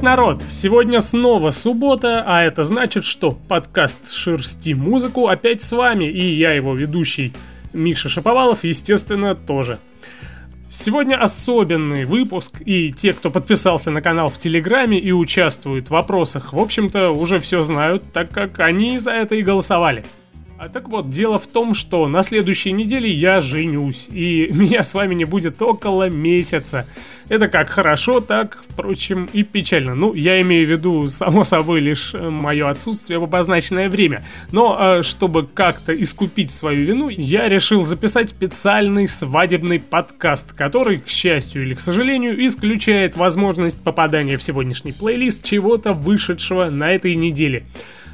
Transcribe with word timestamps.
Привет, 0.00 0.16
народ! 0.16 0.42
Сегодня 0.50 1.00
снова 1.00 1.50
суббота, 1.50 2.24
а 2.26 2.42
это 2.42 2.64
значит, 2.64 3.04
что 3.04 3.32
подкаст 3.32 4.10
«Шерсти 4.10 4.72
музыку» 4.72 5.28
опять 5.28 5.60
с 5.60 5.72
вами, 5.72 6.06
и 6.06 6.36
я 6.36 6.52
его 6.52 6.74
ведущий 6.74 7.34
Миша 7.74 8.08
Шаповалов, 8.08 8.64
естественно, 8.64 9.34
тоже. 9.34 9.78
Сегодня 10.70 11.22
особенный 11.22 12.06
выпуск, 12.06 12.62
и 12.64 12.90
те, 12.90 13.12
кто 13.12 13.28
подписался 13.28 13.90
на 13.90 14.00
канал 14.00 14.30
в 14.30 14.38
Телеграме 14.38 14.98
и 14.98 15.12
участвует 15.12 15.88
в 15.88 15.90
вопросах, 15.90 16.54
в 16.54 16.58
общем-то, 16.58 17.10
уже 17.10 17.38
все 17.38 17.60
знают, 17.60 18.10
так 18.10 18.30
как 18.30 18.58
они 18.60 18.98
за 19.00 19.10
это 19.10 19.34
и 19.34 19.42
голосовали. 19.42 20.02
А 20.62 20.68
так 20.68 20.90
вот, 20.90 21.08
дело 21.08 21.38
в 21.38 21.46
том, 21.46 21.72
что 21.72 22.06
на 22.06 22.22
следующей 22.22 22.72
неделе 22.72 23.10
я 23.10 23.40
женюсь, 23.40 24.08
и 24.12 24.46
меня 24.52 24.82
с 24.82 24.92
вами 24.92 25.14
не 25.14 25.24
будет 25.24 25.62
около 25.62 26.10
месяца. 26.10 26.86
Это 27.30 27.48
как 27.48 27.70
хорошо, 27.70 28.20
так, 28.20 28.62
впрочем, 28.68 29.26
и 29.32 29.42
печально. 29.42 29.94
Ну, 29.94 30.12
я 30.12 30.38
имею 30.42 30.66
в 30.66 30.70
виду, 30.70 31.08
само 31.08 31.44
собой, 31.44 31.80
лишь 31.80 32.12
э, 32.12 32.28
мое 32.28 32.68
отсутствие 32.68 33.18
в 33.18 33.24
обозначенное 33.24 33.88
время. 33.88 34.22
Но, 34.52 34.76
э, 34.78 35.02
чтобы 35.02 35.46
как-то 35.46 35.94
искупить 35.94 36.50
свою 36.50 36.84
вину, 36.84 37.08
я 37.08 37.48
решил 37.48 37.82
записать 37.82 38.28
специальный 38.28 39.08
свадебный 39.08 39.80
подкаст, 39.80 40.52
который, 40.52 40.98
к 40.98 41.08
счастью 41.08 41.62
или 41.62 41.72
к 41.72 41.80
сожалению, 41.80 42.46
исключает 42.46 43.16
возможность 43.16 43.82
попадания 43.82 44.36
в 44.36 44.42
сегодняшний 44.42 44.92
плейлист 44.92 45.42
чего-то 45.42 45.94
вышедшего 45.94 46.66
на 46.66 46.92
этой 46.92 47.14
неделе. 47.14 47.64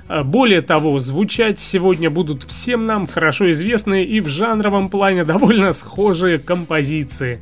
А, 0.09 0.23
более 0.23 0.63
того, 0.63 0.99
звучать 1.01 1.59
сегодня 1.59 2.11
будут 2.11 2.45
всем 2.45 2.85
нам 2.85 3.07
хорошо 3.07 3.51
известные 3.51 4.05
и 4.05 4.21
в 4.21 4.29
жанровом 4.29 4.89
плане 4.89 5.25
довольно 5.27 5.73
схожие 5.73 6.39
композиции. 6.39 7.41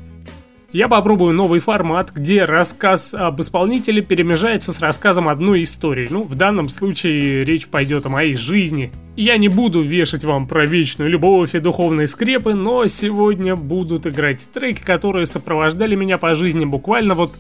Я 0.73 0.89
попробую 0.89 1.35
новый 1.35 1.61
формат, 1.61 2.11
где 2.13 2.45
рассказ 2.45 3.15
об 3.15 3.41
исполнителе 3.41 4.03
перемежается 4.03 4.73
с 4.73 4.81
рассказом 4.81 5.29
одной 5.29 5.63
истории. 5.63 6.09
Ну, 6.11 6.25
в 6.25 6.35
данном 6.35 6.69
случае 6.69 7.45
речь 7.45 7.69
пойдет 7.69 8.07
о 8.07 8.09
моей 8.09 8.35
жизни. 8.35 8.91
Я 9.15 9.37
не 9.37 9.47
буду 9.47 9.83
вешать 9.83 10.25
вам 10.25 10.49
про 10.49 10.67
вечную 10.67 11.09
любовь 11.09 11.55
и 11.55 11.61
духовные 11.61 12.09
скрепы, 12.09 12.55
но 12.55 12.89
сегодня 12.89 13.55
будут 13.55 14.09
играть 14.09 14.49
треки, 14.53 14.81
которые 14.81 15.27
сопровождали 15.27 15.95
меня 15.95 16.19
по 16.19 16.35
жизни 16.35 16.65
буквально 16.65 17.15
вот 17.15 17.31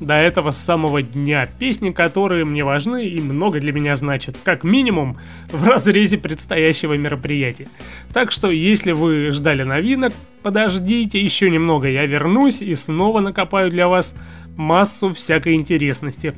до 0.00 0.14
этого 0.14 0.50
самого 0.50 1.02
дня. 1.02 1.48
Песни, 1.58 1.90
которые 1.90 2.44
мне 2.44 2.64
важны 2.64 3.06
и 3.06 3.20
много 3.20 3.60
для 3.60 3.72
меня 3.72 3.94
значат, 3.94 4.36
как 4.44 4.64
минимум 4.64 5.18
в 5.50 5.66
разрезе 5.66 6.18
предстоящего 6.18 6.94
мероприятия. 6.94 7.68
Так 8.12 8.32
что, 8.32 8.50
если 8.50 8.92
вы 8.92 9.32
ждали 9.32 9.62
новинок, 9.62 10.12
подождите 10.42 11.20
еще 11.20 11.50
немного, 11.50 11.88
я 11.88 12.06
вернусь 12.06 12.62
и 12.62 12.74
снова 12.74 13.20
накопаю 13.20 13.70
для 13.70 13.88
вас 13.88 14.14
массу 14.56 15.12
всякой 15.14 15.54
интересности. 15.54 16.34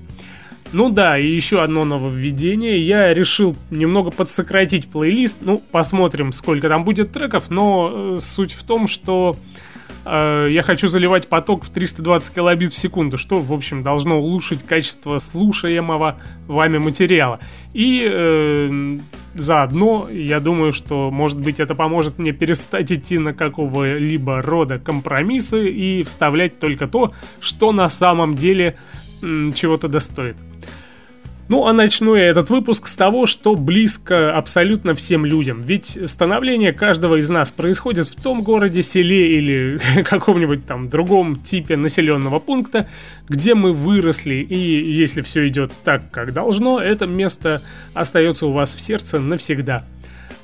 Ну 0.73 0.91
да, 0.91 1.19
и 1.19 1.27
еще 1.27 1.62
одно 1.62 1.84
нововведение. 1.84 2.83
Я 2.83 3.14
решил 3.14 3.56
немного 3.70 4.11
подсократить 4.11 4.89
плейлист. 4.89 5.39
Ну, 5.41 5.62
посмотрим, 5.73 6.31
сколько 6.33 6.69
там 6.69 6.84
будет 6.84 7.11
треков. 7.11 7.48
Но 7.48 7.91
э, 7.91 8.19
суть 8.20 8.53
в 8.53 8.62
том, 8.64 8.86
что 8.86 9.34
Э, 10.04 10.46
я 10.50 10.62
хочу 10.62 10.88
заливать 10.88 11.28
поток 11.28 11.64
в 11.64 11.70
320 11.70 12.34
килобит 12.34 12.72
в 12.72 12.78
секунду, 12.78 13.18
что, 13.18 13.36
в 13.36 13.52
общем, 13.52 13.82
должно 13.82 14.18
улучшить 14.18 14.64
качество 14.64 15.18
слушаемого 15.18 16.16
вами 16.46 16.78
материала. 16.78 17.40
И 17.72 18.06
э, 18.10 18.98
заодно, 19.34 20.08
я 20.11 20.40
думаю, 20.40 20.73
что, 20.73 21.11
может 21.11 21.39
быть, 21.39 21.61
это 21.61 21.74
поможет 21.74 22.18
мне 22.18 22.33
перестать 22.33 22.90
идти 22.92 23.18
на 23.18 23.34
какого-либо 23.34 24.42
рода 24.42 24.78
компромиссы 24.78 25.68
и 25.70 26.02
вставлять 26.02 26.58
только 26.58 26.86
то, 26.86 27.12
что 27.40 27.73
на 27.73 27.89
самом 27.89 28.36
деле 28.36 28.77
м, 29.23 29.52
чего-то 29.52 29.89
достоит. 29.89 30.36
Ну, 31.48 31.67
а 31.67 31.73
начну 31.73 32.14
я 32.14 32.27
этот 32.27 32.51
выпуск 32.51 32.89
с 32.89 32.95
того, 32.95 33.25
что 33.25 33.55
близко 33.55 34.36
абсолютно 34.36 34.95
всем 34.95 35.25
людям. 35.25 35.63
Ведь 35.63 35.98
становление 36.05 36.75
каждого 36.75 37.17
из 37.17 37.31
нас 37.31 37.51
происходит 37.51 38.07
в 38.07 38.23
том 38.23 38.42
городе, 38.42 38.83
селе 38.83 39.39
или 39.39 39.79
каком-нибудь 40.03 40.67
там 40.67 40.91
другом 40.91 41.36
типе 41.36 41.77
населенного 41.77 42.39
пункта, 42.39 42.86
где 43.31 43.55
мы 43.55 43.73
выросли. 43.73 44.35
И 44.35 44.59
если 44.92 45.23
все 45.23 45.48
идет 45.48 45.73
так, 45.85 46.11
как 46.11 46.35
должно, 46.35 46.81
это 46.81 47.07
место 47.07 47.63
остается 47.95 48.45
у 48.45 48.53
вас 48.53 48.75
в 48.75 48.80
сердце 48.80 49.19
навсегда. 49.19 49.85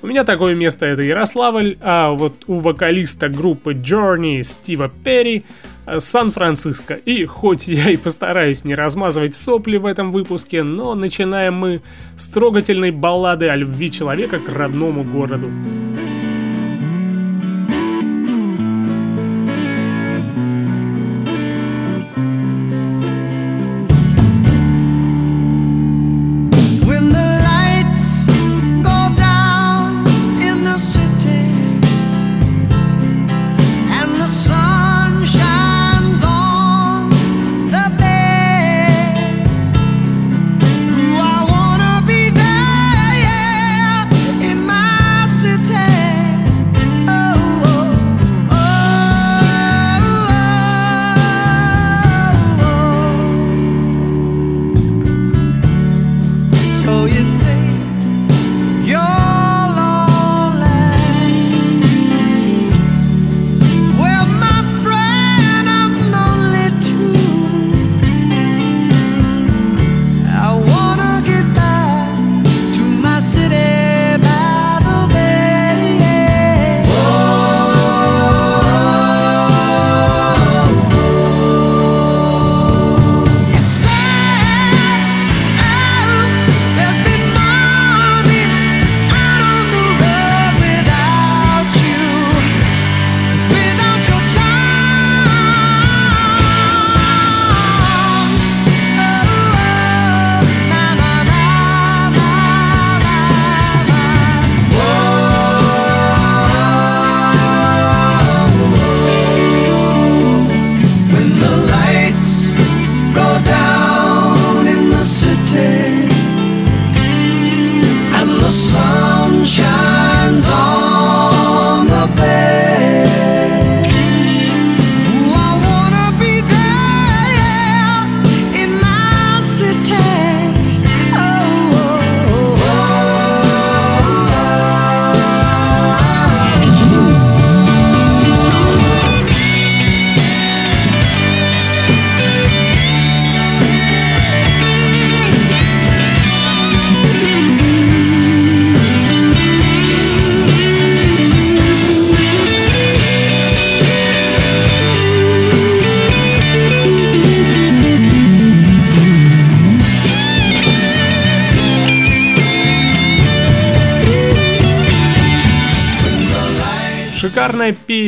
У 0.01 0.07
меня 0.07 0.25
такое 0.25 0.55
место 0.55 0.87
это 0.87 1.03
Ярославль, 1.03 1.77
а 1.81 2.13
вот 2.13 2.45
у 2.47 2.61
вокалиста 2.61 3.29
группы 3.29 3.75
Journey 3.75 4.43
Стива 4.43 4.91
Перри 5.03 5.45
Сан-Франциско. 5.99 6.95
И 6.95 7.25
хоть 7.25 7.69
я 7.69 7.91
и 7.91 7.97
постараюсь 7.97 8.65
не 8.65 8.75
размазывать 8.75 9.37
сопли 9.37 9.77
в 9.77 9.87
этом 9.87 10.13
выпуске, 10.13 10.63
но 10.63 10.95
начинаем 10.95 11.55
мы 11.55 11.83
с 12.17 12.27
трогательной 12.27 12.91
баллады 12.91 13.49
о 13.49 13.57
любви 13.57 13.91
человека 13.91 14.39
к 14.39 14.49
родному 14.49 15.05
городу. 15.05 15.51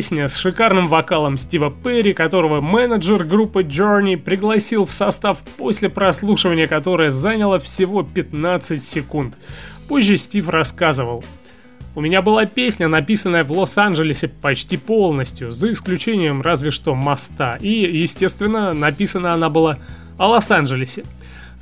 Песня 0.06 0.28
с 0.28 0.36
шикарным 0.36 0.86
вокалом 0.86 1.36
Стива 1.36 1.68
Перри, 1.68 2.12
которого 2.12 2.60
менеджер 2.60 3.24
группы 3.24 3.62
Journey 3.62 4.16
пригласил 4.16 4.86
в 4.86 4.92
состав 4.92 5.40
после 5.56 5.88
прослушивания, 5.88 6.68
которое 6.68 7.10
заняло 7.10 7.58
всего 7.58 8.04
15 8.04 8.84
секунд. 8.84 9.36
Позже 9.88 10.16
Стив 10.16 10.48
рассказывал. 10.48 11.24
У 11.96 12.00
меня 12.00 12.22
была 12.22 12.46
песня, 12.46 12.86
написанная 12.86 13.42
в 13.42 13.50
Лос-Анджелесе 13.50 14.28
почти 14.28 14.76
полностью, 14.76 15.50
за 15.50 15.72
исключением 15.72 16.40
разве 16.40 16.70
что 16.70 16.94
моста. 16.94 17.56
И, 17.56 17.68
естественно, 17.68 18.72
написана 18.74 19.32
она 19.32 19.48
была 19.48 19.80
о 20.18 20.28
Лос-Анджелесе. 20.28 21.02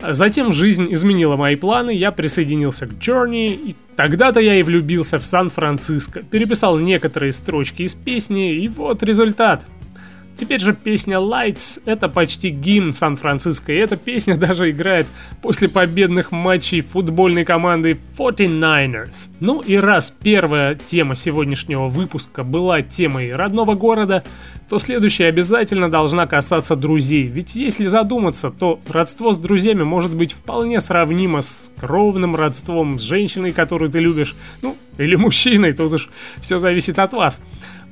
Затем 0.00 0.52
жизнь 0.52 0.93
изменила 0.93 1.37
мои 1.37 1.56
планы, 1.56 1.94
я 1.94 2.12
присоединился 2.12 2.87
к 2.87 2.93
Journey, 2.93 3.49
и 3.49 3.76
тогда-то 3.96 4.41
я 4.41 4.58
и 4.58 4.62
влюбился 4.62 5.19
в 5.19 5.26
Сан-Франциско. 5.26 6.23
Переписал 6.23 6.79
некоторые 6.79 7.32
строчки 7.32 7.82
из 7.82 7.94
песни, 7.94 8.55
и 8.56 8.69
вот 8.69 9.02
результат. 9.02 9.64
Теперь 10.37 10.61
же 10.61 10.75
песня 10.75 11.19
Lights— 11.19 11.81
это 11.85 12.09
почти 12.09 12.51
гимн 12.51 12.93
Сан-Франциско, 12.93 13.73
и 13.73 13.77
эта 13.77 13.97
песня 13.97 14.37
даже 14.39 14.71
играет 14.71 15.07
после 15.43 15.69
победных 15.69 16.33
матчей 16.33 16.81
футбольной 16.81 17.45
команды 17.45 17.97
49ers. 18.19 19.29
Ну 19.39 19.61
и 19.61 19.77
раз 19.77 20.11
первая 20.11 20.75
тема 20.75 21.15
сегодняшнего 21.15 21.89
выпуска 21.89 22.43
была 22.43 22.83
темой 22.83 23.33
родного 23.33 23.75
города, 23.75 24.25
то 24.69 24.79
следующая 24.79 25.27
обязательно 25.27 25.89
должна 25.89 26.27
касаться 26.27 26.75
друзей. 26.75 27.27
Ведь 27.29 27.55
если 27.55 27.87
задуматься, 27.87 28.51
то 28.51 28.81
родство 28.89 29.35
с 29.35 29.39
друзьями 29.39 29.85
может 29.85 30.13
быть 30.13 30.33
вполне 30.33 30.81
сравнимо 30.81 31.43
с 31.43 31.71
кровным 31.79 32.35
родством 32.35 32.99
с 32.99 33.03
женщиной, 33.03 33.53
которую 33.53 33.91
ты 33.91 34.01
любишь, 34.01 34.35
ну, 34.63 34.77
или 34.99 35.15
мужчиной, 35.17 35.73
тут 35.73 35.93
уж 35.93 36.09
все 36.41 36.59
зависит 36.59 36.99
от 36.99 37.13
вас. 37.13 37.41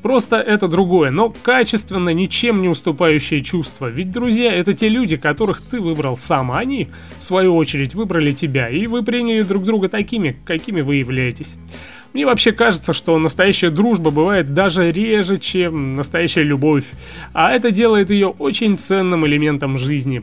Просто 0.02 0.36
это 0.36 0.66
другое, 0.66 1.10
но 1.10 1.30
качественно 1.30 2.08
ничем 2.08 2.60
не 2.60 2.68
уступающее 2.68 3.40
чувство. 3.42 3.86
Ведь 3.86 4.10
друзья 4.10 4.52
это 4.52 4.74
те 4.74 4.88
люди, 4.88 5.16
которых 5.16 5.62
ты 5.62 5.80
выбрал 5.80 6.18
сам, 6.18 6.50
а 6.50 6.58
они, 6.58 6.88
в 7.18 7.24
свою 7.24 7.54
очередь, 7.54 7.94
выбрали 7.94 8.32
тебя, 8.32 8.68
и 8.68 8.88
вы 8.88 9.04
приняли 9.04 9.42
друг 9.42 9.64
друга 9.64 9.88
такими, 9.88 10.36
какими 10.44 10.80
вы 10.80 10.96
являетесь. 10.96 11.56
Мне 12.12 12.26
вообще 12.26 12.52
кажется, 12.52 12.92
что 12.92 13.16
настоящая 13.18 13.70
дружба 13.70 14.10
бывает 14.10 14.52
даже 14.52 14.90
реже, 14.90 15.38
чем 15.38 15.94
настоящая 15.94 16.42
любовь, 16.42 16.84
а 17.32 17.52
это 17.52 17.70
делает 17.70 18.10
ее 18.10 18.28
очень 18.28 18.76
ценным 18.76 19.26
элементом 19.26 19.78
жизни. 19.78 20.22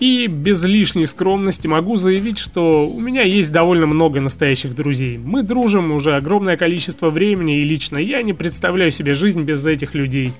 И 0.00 0.28
без 0.28 0.64
лишней 0.64 1.06
скромности 1.06 1.66
могу 1.66 1.96
заявить, 1.96 2.38
что 2.38 2.88
у 2.88 2.98
меня 2.98 3.22
есть 3.22 3.52
довольно 3.52 3.86
много 3.86 4.22
настоящих 4.22 4.74
друзей. 4.74 5.18
Мы 5.18 5.42
дружим 5.42 5.92
уже 5.92 6.16
огромное 6.16 6.56
количество 6.56 7.10
времени, 7.10 7.60
и 7.60 7.66
лично 7.66 7.98
я 7.98 8.22
не 8.22 8.32
представляю 8.32 8.90
себе 8.92 9.12
жизнь 9.12 9.42
без 9.42 9.66
этих 9.66 9.94
людей. 9.94 10.32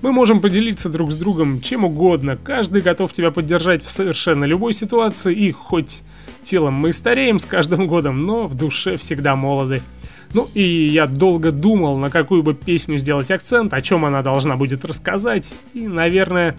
Мы 0.00 0.12
можем 0.12 0.40
поделиться 0.40 0.88
друг 0.88 1.10
с 1.10 1.16
другом 1.16 1.60
чем 1.60 1.84
угодно, 1.84 2.36
каждый 2.36 2.82
готов 2.82 3.12
тебя 3.12 3.32
поддержать 3.32 3.82
в 3.82 3.90
совершенно 3.90 4.44
любой 4.44 4.74
ситуации, 4.74 5.34
и 5.34 5.50
хоть 5.50 6.02
телом 6.44 6.74
мы 6.74 6.92
стареем 6.92 7.40
с 7.40 7.46
каждым 7.46 7.88
годом, 7.88 8.24
но 8.24 8.46
в 8.46 8.54
душе 8.54 8.96
всегда 8.96 9.34
молоды. 9.34 9.82
Ну 10.34 10.48
и 10.54 10.62
я 10.62 11.08
долго 11.08 11.50
думал, 11.50 11.98
на 11.98 12.10
какую 12.10 12.44
бы 12.44 12.54
песню 12.54 12.96
сделать 12.96 13.32
акцент, 13.32 13.74
о 13.74 13.82
чем 13.82 14.04
она 14.04 14.22
должна 14.22 14.56
будет 14.56 14.84
рассказать, 14.84 15.52
и, 15.74 15.88
наверное, 15.88 16.56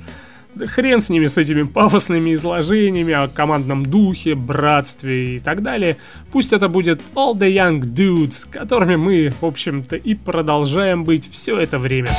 да 0.55 0.67
хрен 0.67 1.01
с 1.01 1.09
ними, 1.09 1.27
с 1.27 1.37
этими 1.37 1.63
пафосными 1.63 2.33
изложениями 2.33 3.13
о 3.13 3.27
командном 3.27 3.85
духе, 3.85 4.35
братстве 4.35 5.35
и 5.35 5.39
так 5.39 5.61
далее. 5.61 5.97
Пусть 6.31 6.53
это 6.53 6.67
будет 6.69 7.01
All 7.15 7.33
the 7.33 7.53
Young 7.53 7.81
Dudes, 7.81 8.47
которыми 8.49 8.95
мы, 8.95 9.33
в 9.39 9.45
общем-то, 9.45 9.95
и 9.95 10.15
продолжаем 10.15 11.03
быть 11.03 11.29
все 11.31 11.59
это 11.59 11.79
время. 11.79 12.11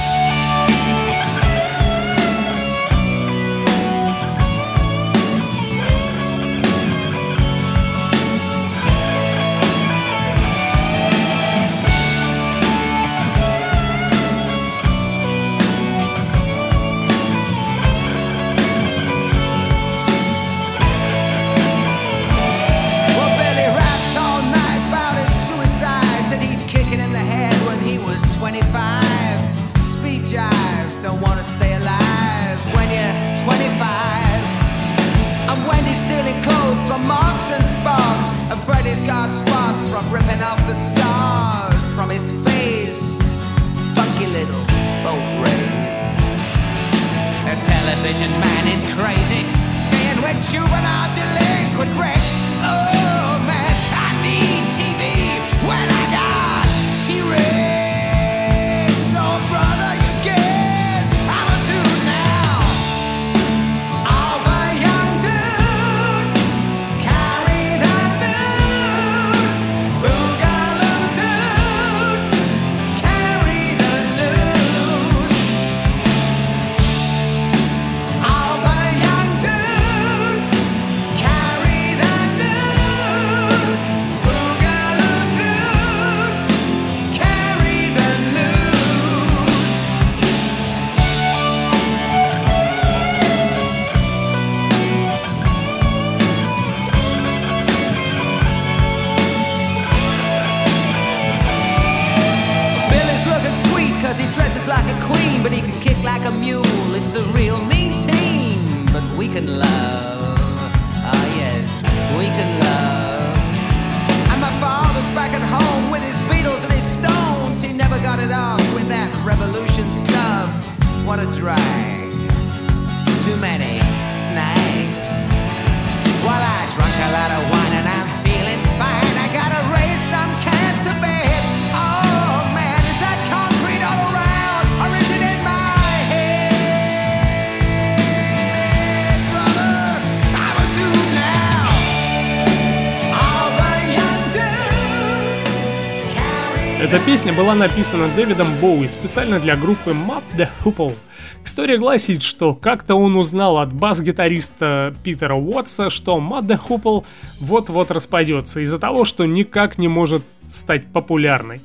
Эта 146.82 146.98
песня 146.98 147.32
была 147.32 147.54
написана 147.54 148.08
Дэвидом 148.16 148.48
Боуи 148.60 148.88
специально 148.88 149.38
для 149.38 149.54
группы 149.54 149.92
Map 149.92 150.24
the 150.36 150.48
Hoople. 150.64 150.96
История 151.44 151.78
гласит, 151.78 152.24
что 152.24 152.56
как-то 152.56 152.96
он 152.96 153.14
узнал 153.14 153.58
от 153.58 153.72
бас-гитариста 153.72 154.92
Питера 155.04 155.36
Уотса, 155.36 155.90
что 155.90 156.18
Map 156.18 156.44
the 156.44 156.58
Hoople 156.68 157.04
вот-вот 157.38 157.92
распадется 157.92 158.58
из-за 158.58 158.80
того, 158.80 159.04
что 159.04 159.26
никак 159.26 159.78
не 159.78 159.86
может 159.86 160.24
стать 160.50 160.84
популярной. 160.88 161.60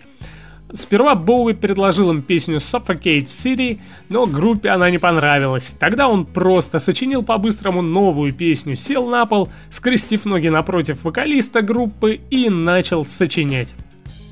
Сперва 0.71 1.15
Боуи 1.15 1.53
предложил 1.53 2.11
им 2.11 2.21
песню 2.21 2.57
Suffocate 2.57 3.25
City, 3.25 3.79
но 4.09 4.27
группе 4.27 4.69
она 4.69 4.91
не 4.91 4.99
понравилась. 4.99 5.75
Тогда 5.79 6.07
он 6.09 6.27
просто 6.27 6.77
сочинил 6.77 7.23
по-быстрому 7.23 7.81
новую 7.81 8.35
песню, 8.35 8.75
сел 8.75 9.09
на 9.09 9.25
пол, 9.25 9.49
скрестив 9.71 10.25
ноги 10.25 10.49
напротив 10.49 11.03
вокалиста 11.03 11.63
группы 11.63 12.21
и 12.29 12.49
начал 12.49 13.03
сочинять. 13.03 13.73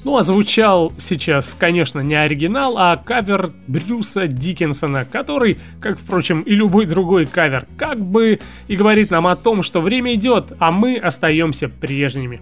Ну, 0.06 0.18
а 0.18 0.22
звучал 0.22 0.94
сейчас, 1.00 1.56
конечно, 1.56 2.00
не 2.00 2.14
оригинал, 2.14 2.78
а 2.78 2.96
кавер 2.96 3.50
Брюса 3.66 4.28
Диккенсона, 4.28 5.04
который, 5.04 5.58
как, 5.82 5.98
впрочем, 5.98 6.42
и 6.42 6.54
любой 6.54 6.86
другой 6.86 7.26
кавер, 7.26 7.66
как 7.76 7.98
бы 8.00 8.40
и 8.68 8.76
говорит 8.76 9.10
нам 9.10 9.26
о 9.26 9.36
том, 9.36 9.64
что 9.64 9.82
время 9.82 10.14
идет, 10.14 10.54
а 10.60 10.72
мы 10.72 10.98
остаемся 10.98 11.70
прежними. 11.70 12.40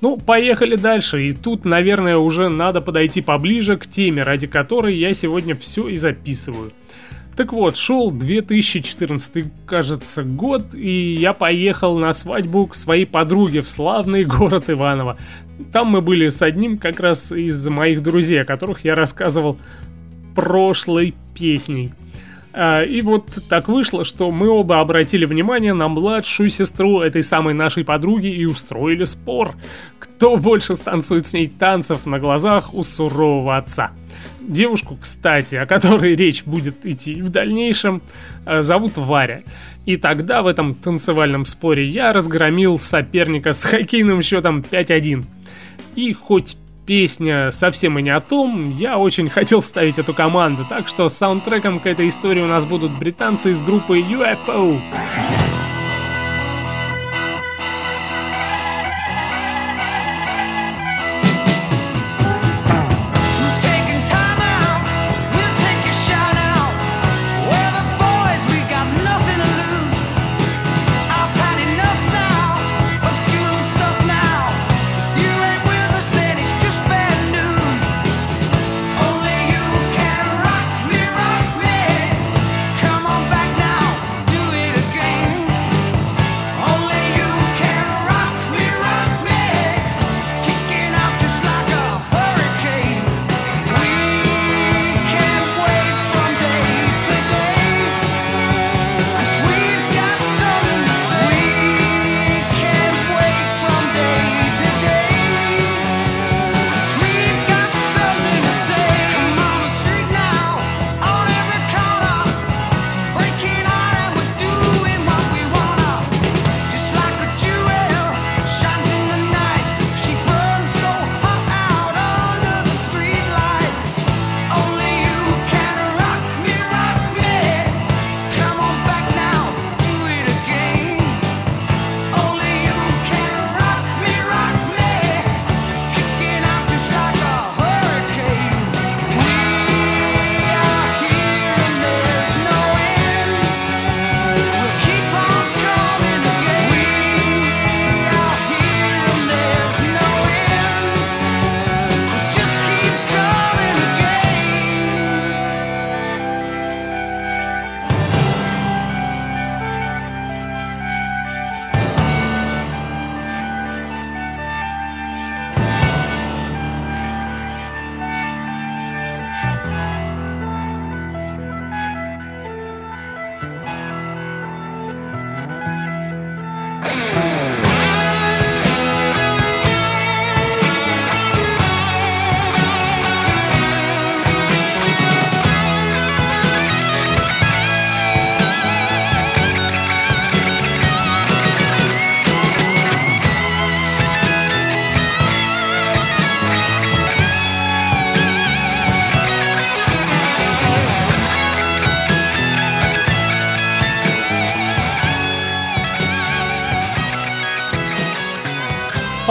Ну, 0.00 0.16
поехали 0.16 0.76
дальше, 0.76 1.26
и 1.26 1.32
тут, 1.34 1.66
наверное, 1.66 2.16
уже 2.16 2.48
надо 2.48 2.80
подойти 2.80 3.20
поближе 3.20 3.76
к 3.76 3.86
теме, 3.86 4.22
ради 4.22 4.46
которой 4.46 4.94
я 4.94 5.12
сегодня 5.12 5.54
все 5.54 5.88
и 5.88 5.98
записываю– 5.98 6.72
так 7.36 7.52
вот, 7.52 7.76
шел 7.76 8.12
2014, 8.12 9.46
кажется, 9.66 10.22
год, 10.22 10.72
и 10.72 11.14
я 11.14 11.32
поехал 11.32 11.98
на 11.98 12.12
свадьбу 12.12 12.68
к 12.68 12.76
своей 12.76 13.06
подруге 13.06 13.60
в 13.60 13.68
славный 13.68 14.24
город 14.24 14.70
Иваново. 14.70 15.18
Там 15.72 15.88
мы 15.88 16.00
были 16.00 16.28
с 16.28 16.42
одним 16.42 16.78
как 16.78 17.00
раз 17.00 17.32
из 17.32 17.66
моих 17.68 18.02
друзей, 18.02 18.42
о 18.42 18.44
которых 18.44 18.84
я 18.84 18.94
рассказывал 18.94 19.58
прошлой 20.34 21.14
песней. 21.34 21.92
А, 22.56 22.82
и 22.82 23.00
вот 23.02 23.26
так 23.48 23.68
вышло, 23.68 24.04
что 24.04 24.30
мы 24.30 24.48
оба 24.48 24.80
обратили 24.80 25.24
внимание 25.24 25.74
на 25.74 25.88
младшую 25.88 26.50
сестру 26.50 27.00
этой 27.00 27.24
самой 27.24 27.52
нашей 27.52 27.84
подруги 27.84 28.28
и 28.28 28.44
устроили 28.46 29.04
спор, 29.04 29.54
кто 29.98 30.36
больше 30.36 30.76
станцует 30.76 31.26
с 31.26 31.32
ней 31.32 31.48
танцев 31.48 32.06
на 32.06 32.20
глазах 32.20 32.72
у 32.72 32.84
сурового 32.84 33.56
отца. 33.56 33.90
Девушку, 34.46 34.98
кстати, 35.00 35.54
о 35.54 35.66
которой 35.66 36.14
речь 36.16 36.44
будет 36.44 36.84
идти 36.84 37.22
в 37.22 37.30
дальнейшем, 37.30 38.02
э, 38.44 38.62
зовут 38.62 38.96
Варя. 38.96 39.42
И 39.86 39.96
тогда 39.96 40.42
в 40.42 40.46
этом 40.46 40.74
танцевальном 40.74 41.44
споре 41.44 41.84
я 41.84 42.12
разгромил 42.12 42.78
соперника 42.78 43.52
с 43.52 43.64
хоккейным 43.64 44.22
счетом 44.22 44.60
5-1. 44.60 45.24
И 45.96 46.12
хоть 46.12 46.56
песня 46.86 47.50
совсем 47.50 47.98
и 47.98 48.02
не 48.02 48.10
о 48.10 48.20
том, 48.20 48.76
я 48.76 48.98
очень 48.98 49.28
хотел 49.28 49.60
вставить 49.60 49.98
эту 49.98 50.12
команду, 50.12 50.66
так 50.68 50.88
что 50.88 51.08
саундтреком 51.08 51.80
к 51.80 51.86
этой 51.86 52.08
истории 52.08 52.42
у 52.42 52.46
нас 52.46 52.66
будут 52.66 52.92
британцы 52.98 53.52
из 53.52 53.60
группы 53.60 53.98
UFO. 53.98 54.78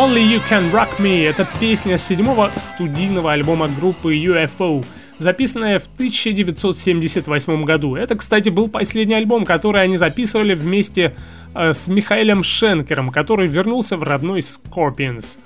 Only 0.04 0.22
You 0.22 0.42
Can 0.50 0.70
Rock 0.74 1.00
Me— 1.00 1.24
это 1.30 1.48
песня 1.62 1.98
седьмого 1.98 2.52
студийного 2.58 3.32
альбома 3.32 3.70
группы 3.70 4.14
UFO, 4.18 4.86
записанная 5.18 5.80
в 5.80 5.86
1978 5.96 7.64
году. 7.64 7.96
Это, 7.96 8.18
кстати, 8.18 8.50
был 8.50 8.68
последний 8.68 9.16
альбом, 9.16 9.46
который 9.46 9.82
они 9.82 9.96
записывали 9.96 10.56
вместе 10.56 11.16
э, 11.56 11.72
с 11.72 11.88
Михаилом 11.88 12.44
Шенкером, 12.44 13.12
который 13.12 13.48
вернулся 13.48 13.96
в 13.96 14.04
родной 14.04 14.42
Scorpions. 14.42 15.38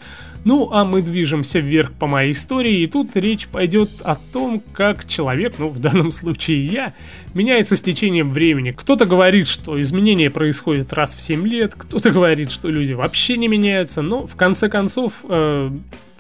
Ну, 0.46 0.70
а 0.72 0.86
мы 0.86 1.02
движемся 1.02 1.60
вверх 1.60 1.92
по 1.94 2.08
моей 2.08 2.32
истории, 2.32 2.82
и 2.82 2.88
тут 2.88 3.16
речь 3.16 3.48
пойдет 3.48 3.90
о 4.04 4.16
том, 4.16 4.62
как 4.74 5.08
человек, 5.08 5.56
ну, 5.58 5.70
в 5.70 5.80
данном 5.80 6.12
случае 6.12 6.66
я, 6.66 6.94
меняется 7.34 7.76
с 7.76 7.82
течением 7.82 8.32
времени. 8.32 8.72
Кто-то 8.72 9.06
говорит, 9.06 9.48
что 9.48 9.80
изменения 9.82 10.30
происходят 10.30 10.94
раз 10.94 11.16
в 11.16 11.22
7 11.22 11.48
лет, 11.48 11.74
кто-то 11.76 12.12
говорит, 12.12 12.52
что 12.52 12.70
люди 12.70 12.94
вообще 12.94 13.38
не 13.38 13.48
меняются, 13.48 14.02
но 14.02 14.26
в 14.26 14.36
конце 14.36 14.70
концов 14.70 15.26
э, 15.28 15.70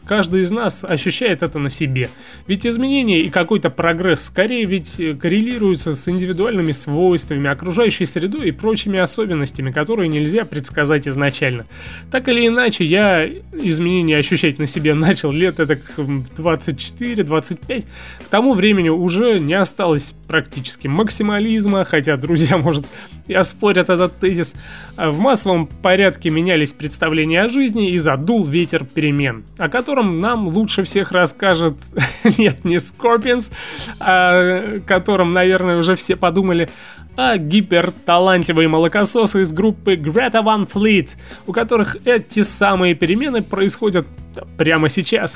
Каждый 0.07 0.43
из 0.43 0.51
нас 0.51 0.85
ощущает 0.85 1.43
это 1.43 1.59
на 1.59 1.69
себе. 1.69 2.09
Ведь 2.47 2.65
изменения 2.65 3.19
и 3.19 3.29
какой-то 3.29 3.69
прогресс 3.69 4.25
скорее 4.25 4.63
ведь 4.65 4.99
э, 4.99 5.15
коррелируются 5.15 5.93
с 5.93 6.07
индивидуальными 6.07 6.71
свойствами, 6.71 7.49
окружающей 7.49 8.05
средой 8.05 8.47
и 8.47 8.51
прочими 8.51 8.99
особенностями, 8.99 9.71
которые 9.71 10.07
нельзя 10.07 10.45
предсказать 10.45 11.09
изначально. 11.09 11.65
Так 12.09 12.29
или 12.29 12.47
иначе, 12.47 12.85
я 12.85 13.27
изменения 13.51 14.15
ощущать 14.15 14.59
на 14.59 14.65
себе 14.65 14.93
начал 14.95 15.33
лет 15.33 15.59
это 15.59 15.77
24-25. 15.97 17.85
К 18.19 18.29
тому 18.29 18.53
времени 18.53 18.89
уже 18.89 19.39
не 19.39 19.55
осталось 19.55 20.13
практически 20.29 20.87
максимализма, 20.87 21.83
хотя 21.83 22.15
друзья, 22.15 22.57
может, 22.59 22.85
и 23.27 23.33
оспорят 23.33 23.89
этот 23.89 24.17
тезис. 24.19 24.55
В 24.95 25.19
массовом 25.19 25.67
порядке 25.67 26.29
менялись 26.29 26.71
представления 26.71 27.41
о 27.41 27.49
жизни 27.49 27.91
и 27.91 27.97
задул 27.97 28.45
ветер 28.45 28.85
перемен, 28.85 29.43
о 29.57 29.67
которых 29.67 29.96
котором 29.97 30.19
нам 30.19 30.47
лучше 30.47 30.83
всех 30.83 31.11
расскажет, 31.11 31.73
нет, 32.37 32.63
не 32.63 32.75
Scorpions, 32.75 33.51
о 33.99 34.79
котором, 34.85 35.33
наверное, 35.33 35.77
уже 35.77 35.95
все 35.95 36.15
подумали, 36.15 36.69
а 37.15 37.37
гиперталантливые 37.37 38.67
молокососы 38.67 39.41
из 39.41 39.51
группы 39.51 39.95
Greta 39.95 40.43
Van 40.43 40.69
Fleet, 40.71 41.15
у 41.47 41.51
которых 41.51 41.97
эти 42.05 42.43
самые 42.43 42.93
перемены 42.93 43.41
происходят 43.41 44.05
прямо 44.55 44.87
сейчас. 44.87 45.35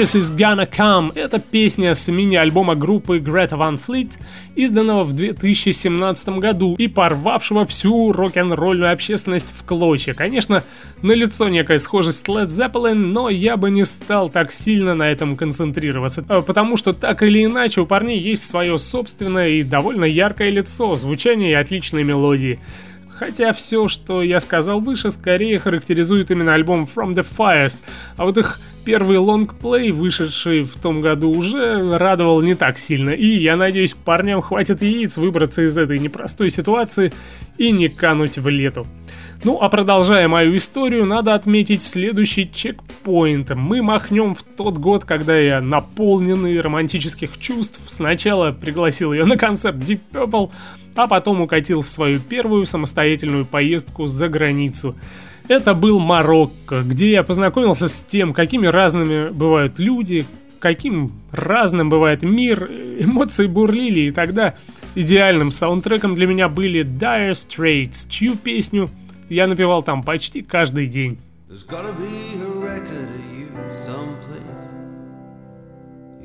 Changes 0.00 0.18
is 0.18 0.34
Gonna 0.34 0.66
Come— 0.66 1.12
это 1.14 1.38
песня 1.38 1.94
с 1.94 2.08
мини-альбома 2.08 2.74
группы 2.74 3.18
Greta 3.18 3.58
Van 3.58 3.78
Fleet, 3.78 4.12
изданного 4.54 5.04
в 5.04 5.12
2017 5.12 6.38
году 6.38 6.74
и 6.76 6.88
порвавшего 6.88 7.66
всю 7.66 8.10
рок-н-ролльную 8.10 8.92
общественность 8.92 9.52
в 9.54 9.62
клочья. 9.62 10.14
Конечно, 10.14 10.64
налицо 11.02 11.50
некая 11.50 11.78
схожесть 11.78 12.24
с 12.24 12.28
Led 12.30 12.46
Zeppelin, 12.46 12.94
но 12.94 13.28
я 13.28 13.58
бы 13.58 13.70
не 13.70 13.84
стал 13.84 14.30
так 14.30 14.52
сильно 14.52 14.94
на 14.94 15.10
этом 15.10 15.36
концентрироваться, 15.36 16.24
э, 16.26 16.42
потому 16.46 16.78
что 16.78 16.94
так 16.94 17.22
или 17.22 17.44
иначе 17.44 17.82
у 17.82 17.86
парней 17.86 18.18
есть 18.18 18.48
свое 18.48 18.78
собственное 18.78 19.50
и 19.50 19.62
довольно 19.62 20.06
яркое 20.06 20.48
лицо, 20.48 20.96
звучание 20.96 21.50
и 21.50 21.54
отличные 21.54 22.04
мелодии. 22.04 22.58
Хотя 23.10 23.52
все, 23.52 23.86
что 23.86 24.22
я 24.22 24.40
сказал 24.40 24.80
выше, 24.80 25.10
скорее 25.10 25.58
характеризует 25.58 26.30
именно 26.30 26.54
альбом 26.54 26.84
From 26.84 27.14
the 27.14 27.26
Fires, 27.36 27.82
а 28.16 28.24
вот 28.24 28.38
их 28.38 28.58
первый 28.84 29.18
лонгплей, 29.18 29.90
вышедший 29.90 30.62
в 30.62 30.80
том 30.80 31.00
году, 31.00 31.30
уже 31.30 31.96
радовал 31.96 32.42
не 32.42 32.54
так 32.54 32.78
сильно. 32.78 33.10
И 33.10 33.26
я 33.38 33.56
надеюсь, 33.56 33.94
парням 33.94 34.42
хватит 34.42 34.82
яиц 34.82 35.16
выбраться 35.16 35.62
из 35.62 35.76
этой 35.76 35.98
непростой 35.98 36.50
ситуации 36.50 37.12
и 37.58 37.72
не 37.72 37.88
кануть 37.88 38.38
в 38.38 38.48
лету. 38.48 38.86
Ну 39.42 39.58
а 39.58 39.70
продолжая 39.70 40.28
мою 40.28 40.54
историю, 40.58 41.06
надо 41.06 41.34
отметить 41.34 41.82
следующий 41.82 42.50
чекпоинт. 42.52 43.54
Мы 43.54 43.80
махнем 43.80 44.34
в 44.34 44.42
тот 44.42 44.76
год, 44.76 45.06
когда 45.06 45.38
я 45.38 45.62
наполненный 45.62 46.60
романтических 46.60 47.38
чувств 47.38 47.80
сначала 47.86 48.52
пригласил 48.52 49.14
ее 49.14 49.24
на 49.24 49.38
концерт 49.38 49.76
Deep 49.76 50.00
Purple, 50.12 50.50
а 50.94 51.06
потом 51.06 51.40
укатил 51.40 51.80
в 51.80 51.88
свою 51.88 52.20
первую 52.20 52.66
самостоятельную 52.66 53.46
поездку 53.46 54.06
за 54.06 54.28
границу. 54.28 54.94
Это 55.48 55.72
был 55.72 56.00
Марокко, 56.00 56.82
где 56.82 57.10
я 57.10 57.22
познакомился 57.22 57.88
с 57.88 58.02
тем, 58.02 58.34
какими 58.34 58.66
разными 58.66 59.30
бывают 59.30 59.78
люди, 59.78 60.26
каким 60.58 61.12
разным 61.32 61.88
бывает 61.88 62.22
мир, 62.22 62.68
эмоции 62.98 63.46
бурлили, 63.46 64.00
и 64.00 64.10
тогда 64.10 64.54
идеальным 64.94 65.50
саундтреком 65.50 66.14
для 66.14 66.26
меня 66.26 66.48
были 66.48 66.84
Dire 66.84 67.32
Straits, 67.32 68.06
чью 68.08 68.36
песню 68.36 68.90
я 69.30 69.46
напевал 69.46 69.82
там 69.82 70.02
почти 70.02 70.42
каждый 70.42 70.86
день. 70.86 71.18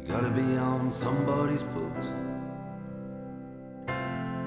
Gotta 0.07 0.29
be 0.29 0.55
on 0.57 0.91
somebody's 0.91 1.63
books. 1.63 2.13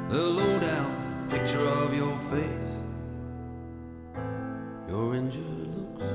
the 0.09 0.17
lowdown 0.17 1.27
picture 1.29 1.67
of 1.67 1.95
your 1.95 2.17
face, 2.17 2.75
your 4.89 5.15
injured 5.15 5.69
looks, 5.77 6.07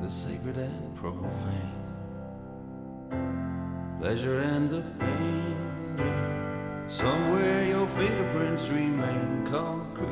the 0.00 0.08
sacred 0.08 0.56
and 0.58 0.94
profane, 0.94 1.72
pleasure 4.00 4.38
and 4.38 4.70
the 4.70 4.82
pain. 5.00 6.39
Somewhere 6.90 7.66
your 7.66 7.86
fingerprints 7.86 8.68
remain 8.68 9.46
concrete, 9.46 10.08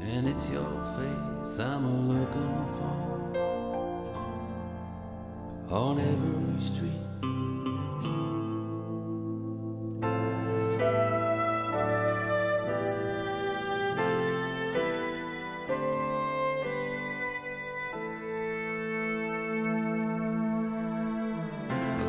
and 0.00 0.28
it's 0.28 0.48
your 0.48 0.62
face 0.94 1.58
I'm 1.58 2.06
looking 2.06 2.66
for 2.78 2.94
on 5.74 5.98
every 5.98 6.60
street. 6.60 6.92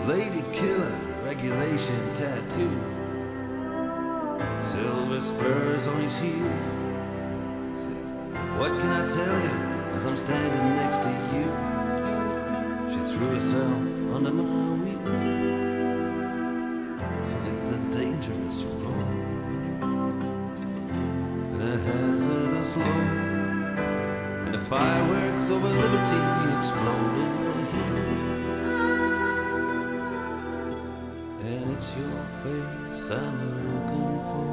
lady 0.07 0.41
killer 0.53 1.06
regulation 1.27 2.15
tattoo. 2.15 2.71
Silver 4.61 5.19
spurs 5.19 5.85
on 5.85 5.99
his 5.99 6.17
heels. 6.17 7.81
What 8.57 8.71
can 8.79 8.91
I 8.91 9.05
tell 9.09 9.37
you 9.45 9.55
as 9.95 10.05
I'm 10.05 10.15
standing 10.15 10.67
next 10.81 10.99
to 11.03 11.09
you? 11.33 11.45
She 12.91 12.99
threw 13.11 13.27
herself 13.27 13.81
under 14.15 14.31
my 14.31 14.69
wheels. 14.81 15.21
It's 17.49 17.69
a 17.75 17.79
dangerous 17.99 18.63
road 18.63 19.83
and 21.51 21.61
a 21.61 21.77
hazardous 21.87 22.77
load. 22.77 23.07
And 24.45 24.53
the 24.55 24.59
fireworks 24.59 25.49
over 25.49 25.67
liberty 25.67 26.57
exploded. 26.57 27.36
your 31.97 32.23
face 32.43 33.09
I'm 33.11 33.37
looking 33.65 34.13
for 34.29 34.47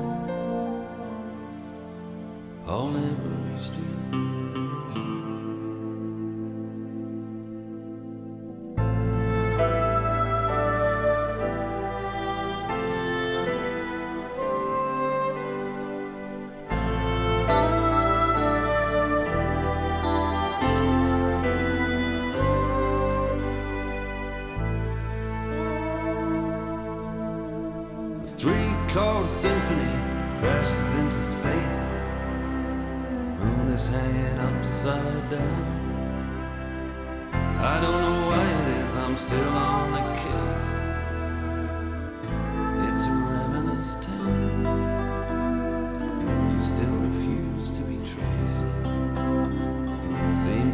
on 2.66 2.96
every 2.96 3.59
street. 3.59 4.43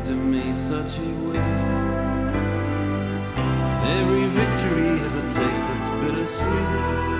to 0.04 0.14
me 0.14 0.52
such 0.54 0.98
a 0.98 1.12
waste. 1.28 1.70
Every 3.98 4.26
victory 4.28 4.98
has 4.98 5.14
a 5.14 5.22
taste 5.22 5.64
that's 5.68 5.88
bittersweet. 6.00 7.19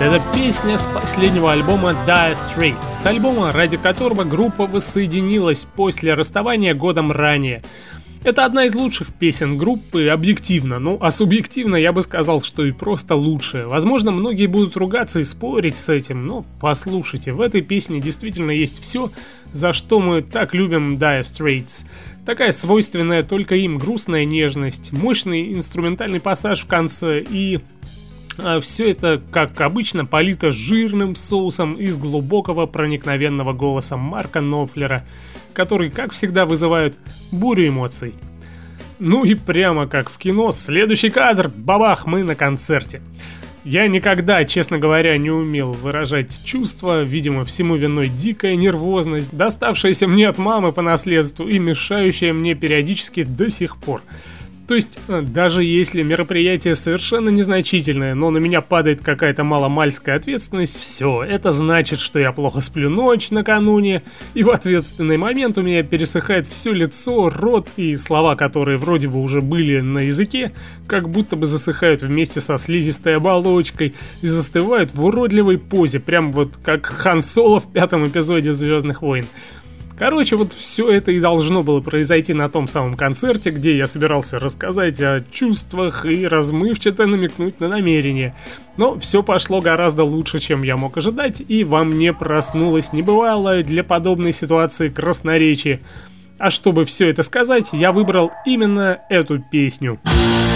Это 0.00 0.22
песня 0.34 0.78
с 0.78 0.86
последнего 0.86 1.52
альбома 1.52 1.90
Dire 2.06 2.34
Straits, 2.34 2.86
с 2.86 3.04
альбома, 3.04 3.52
ради 3.52 3.76
которого 3.76 4.24
группа 4.24 4.66
воссоединилась 4.66 5.66
после 5.76 6.14
расставания 6.14 6.72
годом 6.72 7.12
ранее. 7.12 7.62
Это 8.24 8.46
одна 8.46 8.64
из 8.64 8.74
лучших 8.74 9.12
песен 9.12 9.58
группы, 9.58 10.08
объективно, 10.08 10.78
ну 10.78 10.96
а 11.00 11.10
субъективно 11.10 11.76
я 11.76 11.92
бы 11.92 12.00
сказал, 12.00 12.40
что 12.40 12.64
и 12.64 12.72
просто 12.72 13.14
лучшая. 13.14 13.66
Возможно, 13.66 14.12
многие 14.12 14.46
будут 14.46 14.78
ругаться 14.78 15.20
и 15.20 15.24
спорить 15.24 15.76
с 15.76 15.90
этим, 15.90 16.26
но 16.26 16.46
послушайте, 16.58 17.34
в 17.34 17.42
этой 17.42 17.60
песне 17.60 18.00
действительно 18.00 18.50
есть 18.50 18.82
все, 18.82 19.12
за 19.52 19.74
что 19.74 20.00
мы 20.00 20.22
так 20.22 20.54
любим 20.54 20.94
Dire 20.94 21.20
Straits. 21.20 21.84
Такая 22.24 22.50
свойственная 22.50 23.22
только 23.22 23.56
им 23.56 23.78
грустная 23.78 24.24
нежность, 24.24 24.90
мощный 24.90 25.52
инструментальный 25.52 26.18
пассаж 26.18 26.62
в 26.62 26.66
конце 26.66 27.20
и 27.20 27.60
все 28.60 28.90
это, 28.90 29.20
как 29.30 29.60
обычно, 29.60 30.04
полито 30.04 30.52
жирным 30.52 31.14
соусом 31.14 31.74
из 31.74 31.96
глубокого 31.96 32.66
проникновенного 32.66 33.52
голоса 33.52 33.96
Марка 33.96 34.40
Нофлера, 34.40 35.04
который, 35.52 35.90
как 35.90 36.12
всегда, 36.12 36.44
вызывает 36.44 36.96
бурю 37.32 37.68
эмоций. 37.68 38.14
Ну 38.98 39.24
и 39.24 39.34
прямо 39.34 39.86
как 39.86 40.10
в 40.10 40.18
кино, 40.18 40.50
следующий 40.50 41.10
кадр, 41.10 41.50
бабах, 41.54 42.06
мы 42.06 42.24
на 42.24 42.34
концерте. 42.34 43.02
Я 43.64 43.88
никогда, 43.88 44.44
честно 44.44 44.78
говоря, 44.78 45.18
не 45.18 45.30
умел 45.30 45.72
выражать 45.72 46.44
чувства, 46.44 47.02
видимо, 47.02 47.44
всему 47.44 47.74
виной 47.74 48.08
дикая 48.08 48.54
нервозность, 48.54 49.36
доставшаяся 49.36 50.06
мне 50.06 50.28
от 50.28 50.38
мамы 50.38 50.72
по 50.72 50.82
наследству 50.82 51.48
и 51.48 51.58
мешающая 51.58 52.32
мне 52.32 52.54
периодически 52.54 53.24
до 53.24 53.50
сих 53.50 53.76
пор– 53.78 54.02
то 54.66 54.74
есть, 54.74 54.98
э, 55.08 55.22
даже 55.22 55.62
если 55.62 56.02
мероприятие 56.02 56.74
совершенно 56.74 57.28
незначительное, 57.28 58.14
но 58.14 58.30
на 58.30 58.38
меня 58.38 58.60
падает 58.60 59.00
какая-то 59.02 59.44
маломальская 59.44 60.16
ответственность, 60.16 60.76
все, 60.76 61.22
это 61.22 61.52
значит, 61.52 62.00
что 62.00 62.18
я 62.18 62.32
плохо 62.32 62.60
сплю 62.60 62.90
ночь 62.90 63.30
накануне, 63.30 64.02
и 64.34 64.42
в 64.42 64.50
ответственный 64.50 65.18
момент 65.18 65.56
у 65.58 65.62
меня 65.62 65.82
пересыхает 65.84 66.48
все 66.48 66.72
лицо, 66.72 67.30
рот 67.30 67.68
и 67.76 67.96
слова, 67.96 68.34
которые 68.34 68.76
вроде 68.76 69.08
бы 69.08 69.22
уже 69.22 69.40
были 69.40 69.80
на 69.80 70.00
языке, 70.00 70.52
как 70.88 71.08
будто 71.08 71.36
бы 71.36 71.46
засыхают 71.46 72.02
вместе 72.02 72.40
со 72.40 72.58
слизистой 72.58 73.16
оболочкой 73.16 73.94
и 74.22 74.26
застывают 74.26 74.94
в 74.94 75.04
уродливой 75.04 75.58
позе, 75.58 76.00
прям 76.00 76.32
вот 76.32 76.56
как 76.64 76.86
Хан 76.86 77.22
Соло 77.22 77.60
в 77.60 77.72
пятом 77.72 78.06
эпизоде 78.06 78.52
Звездных 78.52 79.02
войн. 79.02 79.26
Короче, 79.98 80.36
вот 80.36 80.52
все 80.52 80.90
это 80.90 81.10
и 81.10 81.20
должно 81.20 81.62
было 81.62 81.80
произойти 81.80 82.34
на 82.34 82.50
том 82.50 82.68
самом 82.68 82.96
концерте, 82.96 83.50
где 83.50 83.76
я 83.76 83.86
собирался 83.86 84.38
рассказать 84.38 85.00
о 85.00 85.24
чувствах 85.32 86.04
и 86.04 86.26
размывчато 86.26 87.06
намекнуть 87.06 87.60
на 87.60 87.68
намерение. 87.68 88.34
Но 88.76 88.98
все 88.98 89.22
пошло 89.22 89.62
гораздо 89.62 90.04
лучше, 90.04 90.38
чем 90.38 90.62
я 90.62 90.76
мог 90.76 90.98
ожидать, 90.98 91.42
и 91.48 91.64
во 91.64 91.82
мне 91.84 92.12
проснулось 92.12 92.92
небывалое 92.92 93.62
для 93.62 93.82
подобной 93.82 94.34
ситуации 94.34 94.90
красноречие. 94.90 95.80
А 96.38 96.50
чтобы 96.50 96.84
все 96.84 97.08
это 97.08 97.22
сказать, 97.22 97.68
я 97.72 97.90
выбрал 97.90 98.32
именно 98.44 99.00
эту 99.08 99.38
песню. 99.38 99.98
so 100.04 100.55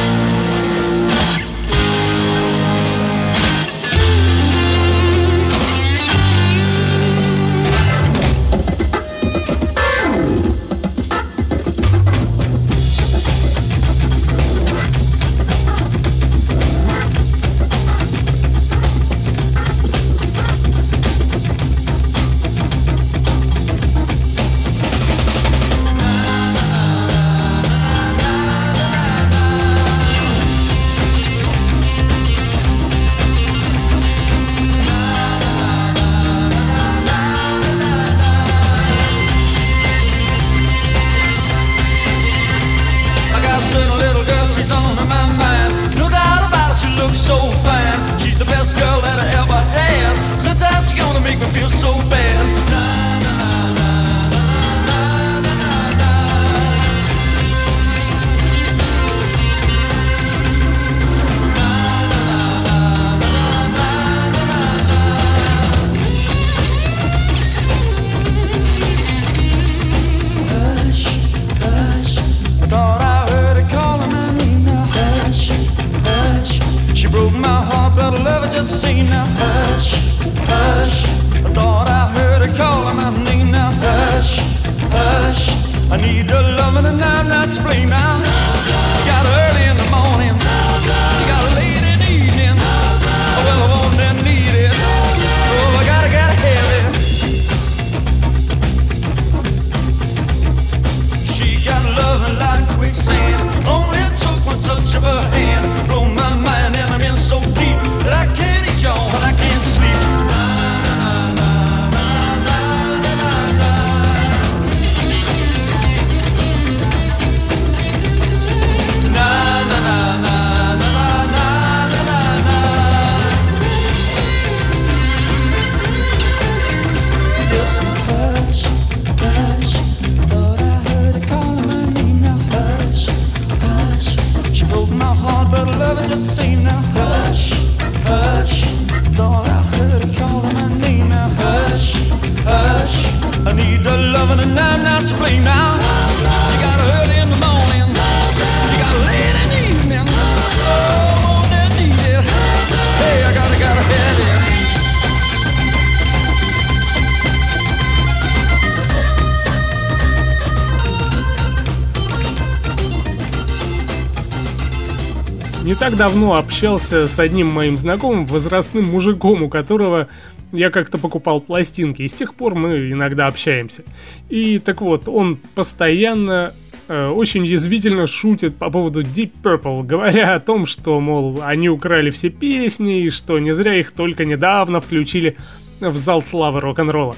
так 165.80 165.96
давно 165.96 166.34
общался 166.34 167.08
с 167.08 167.18
одним 167.18 167.46
моим 167.46 167.78
знакомым, 167.78 168.26
возрастным 168.26 168.84
мужиком, 168.84 169.42
у 169.42 169.48
которого 169.48 170.08
я 170.52 170.70
как-то 170.70 170.98
покупал 170.98 171.40
пластинки, 171.40 172.02
и 172.02 172.08
с 172.08 172.14
тех 172.14 172.34
пор 172.34 172.54
мы 172.54 172.90
иногда 172.90 173.26
общаемся. 173.26 173.84
И 174.28 174.58
так 174.58 174.80
вот, 174.80 175.08
он 175.08 175.36
постоянно 175.54 176.52
э, 176.88 177.08
очень 177.08 177.46
язвительно 177.46 178.06
шутит 178.06 178.56
по 178.56 178.70
поводу 178.70 179.02
Deep 179.02 179.32
Purple, 179.42 179.84
говоря 179.84 180.34
о 180.34 180.40
том, 180.40 180.66
что, 180.66 181.00
мол, 181.00 181.40
они 181.42 181.68
украли 181.68 182.10
все 182.10 182.30
песни, 182.30 183.04
и 183.04 183.10
что 183.10 183.38
не 183.38 183.52
зря 183.52 183.74
их 183.74 183.92
только 183.92 184.24
недавно 184.24 184.80
включили 184.80 185.36
в 185.80 185.96
зал 185.96 186.22
славы 186.22 186.60
рок-н-ролла. 186.60 187.16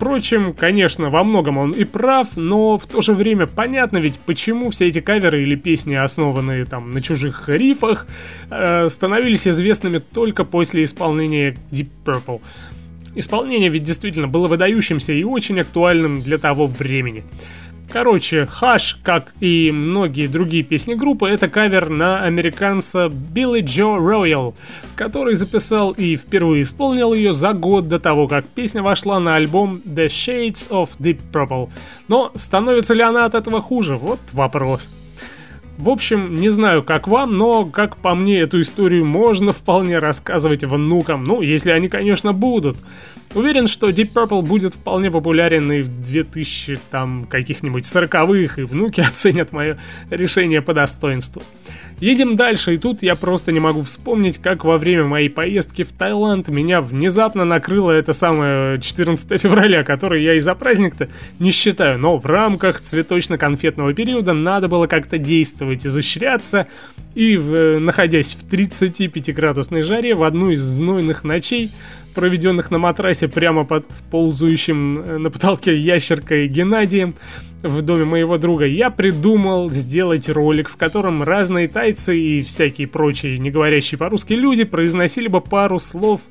Впрочем, 0.00 0.54
конечно, 0.54 1.10
во 1.10 1.22
многом 1.24 1.58
он 1.58 1.72
и 1.72 1.84
прав, 1.84 2.28
но 2.34 2.78
в 2.78 2.86
то 2.86 3.02
же 3.02 3.12
время 3.12 3.46
понятно 3.46 3.98
ведь, 3.98 4.18
почему 4.18 4.70
все 4.70 4.88
эти 4.88 5.02
каверы 5.02 5.42
или 5.42 5.56
песни, 5.56 5.94
основанные 5.94 6.64
там 6.64 6.90
на 6.90 7.02
чужих 7.02 7.50
рифах, 7.50 8.06
э, 8.50 8.88
становились 8.88 9.46
известными 9.46 9.98
только 9.98 10.46
после 10.46 10.84
исполнения 10.84 11.54
Deep 11.70 11.90
Purple. 12.02 12.40
Исполнение 13.14 13.68
ведь 13.68 13.82
действительно 13.82 14.26
было 14.26 14.48
выдающимся 14.48 15.12
и 15.12 15.22
очень 15.22 15.60
актуальным 15.60 16.22
для 16.22 16.38
того 16.38 16.66
времени. 16.66 17.22
Короче, 17.92 18.46
Хаш, 18.46 19.00
как 19.02 19.32
и 19.40 19.72
многие 19.72 20.28
другие 20.28 20.62
песни 20.62 20.94
группы, 20.94 21.28
это 21.28 21.48
кавер 21.48 21.88
на 21.88 22.22
американца 22.22 23.08
Билли 23.08 23.62
Джо 23.62 23.96
Роял, 23.98 24.54
который 24.94 25.34
записал 25.34 25.90
и 25.90 26.16
впервые 26.16 26.62
исполнил 26.62 27.12
ее 27.14 27.32
за 27.32 27.52
год 27.52 27.88
до 27.88 27.98
того, 27.98 28.28
как 28.28 28.44
песня 28.44 28.80
вошла 28.82 29.18
на 29.18 29.34
альбом 29.34 29.82
The 29.84 30.06
Shades 30.06 30.70
of 30.70 30.90
Deep 31.00 31.18
Purple. 31.32 31.68
Но 32.06 32.30
становится 32.36 32.94
ли 32.94 33.02
она 33.02 33.24
от 33.24 33.34
этого 33.34 33.60
хуже? 33.60 33.96
Вот 33.96 34.20
вопрос. 34.32 34.88
В 35.80 35.88
общем, 35.88 36.36
не 36.36 36.50
знаю, 36.50 36.82
как 36.82 37.08
вам, 37.08 37.38
но, 37.38 37.64
как 37.64 37.96
по 37.96 38.14
мне, 38.14 38.40
эту 38.40 38.60
историю 38.60 39.06
можно 39.06 39.52
вполне 39.52 39.98
рассказывать 39.98 40.62
внукам. 40.62 41.24
Ну, 41.24 41.40
если 41.40 41.70
они, 41.70 41.88
конечно, 41.88 42.34
будут. 42.34 42.76
Уверен, 43.34 43.66
что 43.66 43.88
Deep 43.88 44.12
Purple 44.12 44.42
будет 44.42 44.74
вполне 44.74 45.10
популярен 45.10 45.72
и 45.72 45.80
в 45.80 46.02
2000 46.02 46.80
там 46.90 47.24
каких-нибудь 47.24 47.86
сороковых, 47.86 48.58
и 48.58 48.62
внуки 48.62 49.00
оценят 49.08 49.52
мое 49.52 49.78
решение 50.10 50.60
по 50.60 50.74
достоинству. 50.74 51.42
Едем 52.00 52.34
дальше, 52.34 52.74
и 52.74 52.76
тут 52.78 53.02
я 53.02 53.14
просто 53.14 53.52
не 53.52 53.60
могу 53.60 53.82
вспомнить, 53.82 54.38
как 54.38 54.64
во 54.64 54.78
время 54.78 55.04
моей 55.04 55.28
поездки 55.28 55.84
в 55.84 55.92
Таиланд 55.92 56.48
меня 56.48 56.80
внезапно 56.80 57.44
накрыло 57.44 57.90
это 57.90 58.14
самое 58.14 58.80
14 58.80 59.38
февраля, 59.40 59.84
которое 59.84 60.22
я 60.22 60.34
из-за 60.34 60.54
праздника-то 60.54 61.10
не 61.38 61.50
считаю, 61.50 61.98
но 61.98 62.16
в 62.16 62.24
рамках 62.24 62.80
цветочно-конфетного 62.80 63.92
периода 63.92 64.32
надо 64.32 64.66
было 64.66 64.86
как-то 64.86 65.18
действовать, 65.18 65.69
изощряться, 65.74 66.66
и, 67.14 67.36
в, 67.36 67.78
находясь 67.80 68.34
в 68.34 68.48
35-градусной 68.48 69.82
жаре 69.82 70.14
в 70.14 70.22
одну 70.22 70.50
из 70.50 70.60
знойных 70.60 71.24
ночей, 71.24 71.70
проведенных 72.14 72.70
на 72.70 72.78
матрасе 72.78 73.28
прямо 73.28 73.64
под 73.64 73.86
ползающим 74.10 74.98
э, 74.98 75.18
на 75.18 75.30
потолке 75.30 75.76
ящеркой 75.76 76.48
Геннадием 76.48 77.14
в 77.62 77.82
доме 77.82 78.04
моего 78.04 78.38
друга, 78.38 78.66
я 78.66 78.90
придумал 78.90 79.70
сделать 79.70 80.28
ролик, 80.28 80.68
в 80.68 80.76
котором 80.76 81.22
разные 81.22 81.68
тайцы 81.68 82.18
и 82.18 82.42
всякие 82.42 82.88
прочие, 82.88 83.38
не 83.38 83.50
говорящие 83.50 83.98
по-русски 83.98 84.32
люди 84.32 84.64
произносили 84.64 85.28
бы 85.28 85.40
пару 85.40 85.78
слов 85.78 86.22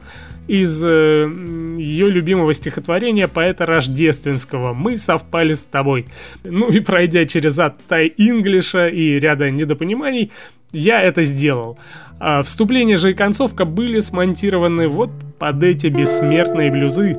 из 0.49 0.83
э, 0.83 1.31
ее 1.77 2.09
любимого 2.09 2.55
стихотворения 2.55 3.27
поэта 3.27 3.67
Рождественского 3.67 4.73
«Мы 4.73 4.97
совпали 4.97 5.53
с 5.53 5.63
тобой». 5.63 6.07
Ну 6.43 6.67
и 6.69 6.79
пройдя 6.79 7.27
через 7.27 7.59
ад 7.59 7.77
Тай 7.87 8.11
Инглиша 8.17 8.87
и 8.87 9.19
ряда 9.19 9.51
недопониманий, 9.51 10.31
я 10.71 11.03
это 11.03 11.23
сделал. 11.23 11.77
А 12.19 12.41
вступление 12.41 12.97
же 12.97 13.11
и 13.11 13.13
концовка 13.13 13.65
были 13.65 13.99
смонтированы 13.99 14.87
вот 14.87 15.11
под 15.37 15.63
эти 15.63 15.87
бессмертные 15.87 16.71
блюзы. 16.71 17.15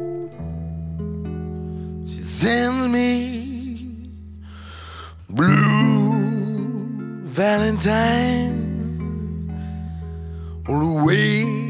Blue 5.33 6.19
Valentine 7.37 8.71
all 10.67 10.81
the 10.81 11.05
way 11.05 11.70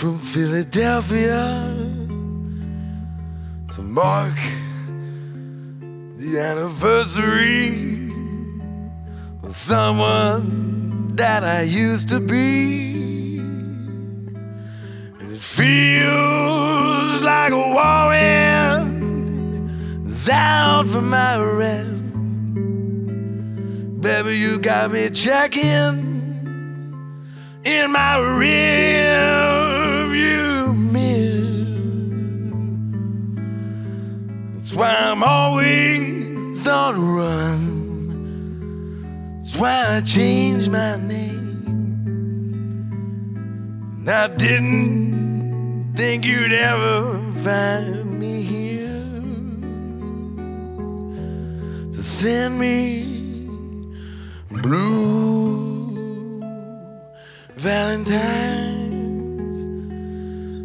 from 0.00 0.18
Philadelphia 0.18 1.76
to 3.74 3.82
mark 3.82 4.34
the 6.16 6.38
anniversary 6.38 8.10
of 9.42 9.54
someone 9.54 11.14
that 11.16 11.44
I 11.44 11.60
used 11.64 12.08
to 12.08 12.18
be. 12.18 13.36
And 15.18 15.34
it 15.34 15.42
feels 15.42 17.20
like 17.20 17.52
a 17.52 17.58
warring 17.58 18.88
is 20.06 20.30
out 20.30 20.86
for 20.86 21.02
my 21.02 21.36
rest. 21.36 22.14
Baby, 24.00 24.38
you 24.38 24.58
got 24.60 24.92
me 24.92 25.10
checking 25.10 26.08
in 27.66 27.92
my 27.92 28.16
rearview 28.16 29.49
why 34.80 34.96
I'm 34.96 35.22
always 35.22 36.66
on 36.66 36.94
the 36.94 37.00
run. 37.20 37.66
That's 39.42 39.54
why 39.56 39.96
I 39.96 40.00
changed 40.00 40.70
my 40.70 40.96
name. 40.96 41.60
And 43.98 44.08
I 44.08 44.28
didn't 44.28 45.92
think 45.98 46.24
you'd 46.24 46.54
ever 46.54 47.20
find 47.44 48.18
me 48.18 48.42
here 48.42 49.04
to 51.92 52.02
send 52.02 52.58
me 52.58 53.04
blue 54.62 56.40
valentines 57.56 58.80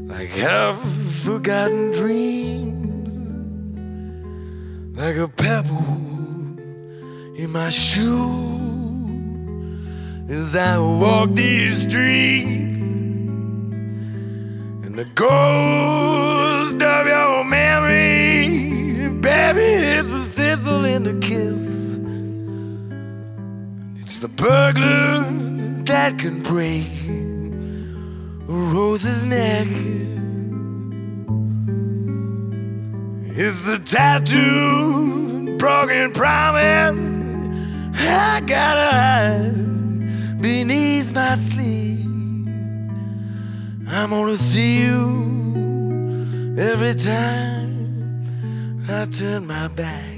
like 0.09 0.29
half 0.29 0.79
forgotten 1.25 1.91
dreams, 1.91 2.64
like 4.95 5.17
a 5.17 5.27
pebble 5.27 5.83
in 7.35 7.49
my 7.51 7.69
shoe 7.69 8.55
as 10.29 10.55
I 10.55 10.79
walk 10.79 11.33
these 11.33 11.81
streets. 11.81 12.79
And 14.85 14.97
the 14.97 15.03
ghost 15.13 16.81
of 16.81 17.07
your 17.07 17.43
memory, 17.43 19.09
baby, 19.19 19.63
is 19.63 20.13
a 20.13 20.23
thistle 20.27 20.85
in 20.85 21.03
the 21.03 21.15
kiss. 21.19 21.59
It's 24.01 24.17
the 24.17 24.29
burglar 24.29 25.23
that 25.83 26.17
can 26.17 26.41
break 26.41 26.87
a 28.47 28.53
rose's 28.53 29.25
neck. 29.25 29.67
It's 33.37 33.65
the 33.65 33.77
tattoo, 33.79 35.57
broken 35.57 36.13
promise. 36.13 36.95
I 37.99 38.39
gotta 38.39 38.95
hide 38.95 40.41
beneath 40.41 41.11
my 41.11 41.35
sleeve. 41.35 42.05
I'm 43.89 44.11
gonna 44.11 44.37
see 44.37 44.79
you 44.83 46.55
every 46.57 46.95
time 46.95 48.85
I 48.87 49.03
turn 49.05 49.47
my 49.47 49.67
back. 49.67 50.14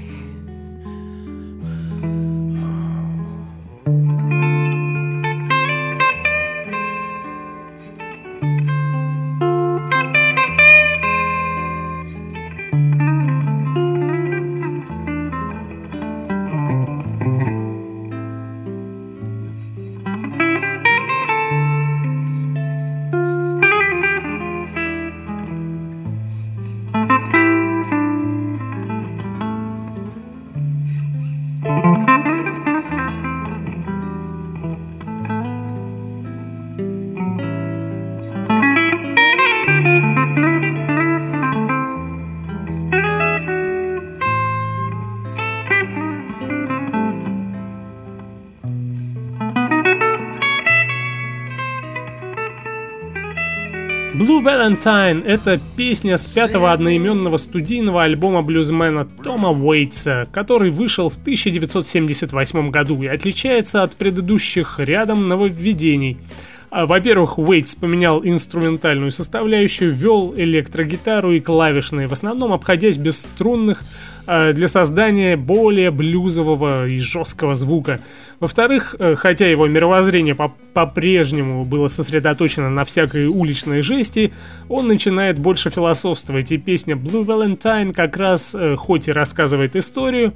Valentine— 54.78 55.24
это 55.26 55.58
песня 55.76 56.16
с 56.16 56.26
пятого 56.26 56.72
одноименного 56.72 57.36
студийного 57.36 58.04
альбома 58.04 58.42
блюзмена 58.42 59.06
Тома 59.06 59.50
Уэйтса, 59.50 60.28
который 60.32 60.70
вышел 60.70 61.08
в 61.08 61.16
1978 61.16 62.70
году 62.70 63.02
и 63.02 63.06
отличается 63.08 63.82
от 63.82 63.96
предыдущих 63.96 64.78
рядом 64.78 65.28
нововведений. 65.28 66.18
А, 66.70 66.86
Во-первых, 66.86 67.38
Уэйтс 67.38 67.74
поменял 67.74 68.22
инструментальную 68.24 69.10
составляющую, 69.10 69.92
ввел 69.92 70.34
электрогитару 70.36 71.32
и 71.32 71.40
клавишные, 71.40 72.06
в 72.06 72.12
основном 72.12 72.52
обходясь 72.52 72.98
без 72.98 73.22
струнных, 73.22 73.82
для 74.52 74.68
создания 74.68 75.36
более 75.36 75.90
блюзового 75.90 76.86
и 76.86 76.98
жесткого 76.98 77.54
звука. 77.54 77.98
Во-вторых, 78.40 78.94
э, 78.98 79.16
хотя 79.16 79.48
его 79.50 79.66
мировоззрение 79.66 80.34
по- 80.34 80.52
по-прежнему 80.74 81.64
было 81.64 81.88
сосредоточено 81.88 82.70
на 82.70 82.84
всякой 82.84 83.26
уличной 83.26 83.82
жести, 83.82 84.32
он 84.68 84.86
начинает 84.86 85.38
больше 85.38 85.70
философствовать, 85.70 86.52
и 86.52 86.58
песня 86.58 86.94
Blue 86.94 87.24
Valentine 87.24 87.92
как 87.92 88.16
раз 88.16 88.54
э, 88.54 88.76
хоть 88.76 89.08
и 89.08 89.12
рассказывает 89.12 89.74
историю, 89.74 90.34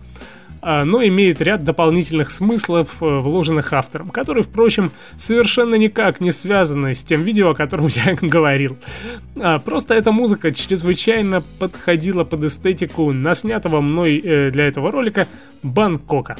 но 0.84 1.04
имеет 1.04 1.42
ряд 1.42 1.64
дополнительных 1.64 2.30
смыслов, 2.30 2.96
э, 3.00 3.04
вложенных 3.04 3.72
автором, 3.72 4.10
которые, 4.10 4.44
впрочем, 4.44 4.92
совершенно 5.16 5.74
никак 5.74 6.20
не 6.20 6.30
связаны 6.30 6.94
с 6.94 7.02
тем 7.02 7.22
видео, 7.22 7.50
о 7.50 7.54
котором 7.54 7.86
я 7.88 8.14
говорил. 8.14 8.78
А, 9.36 9.58
Просто 9.58 9.94
эта 9.94 10.12
музыка 10.12 10.52
чрезвычайно 10.52 11.42
подходила 11.58 12.22
под 12.22 12.44
эстетику 12.44 13.12
наснятого 13.12 13.80
мной 13.80 14.20
э, 14.22 14.50
для 14.50 14.66
этого 14.66 14.92
ролика 14.92 15.26
Бангкока. 15.64 16.36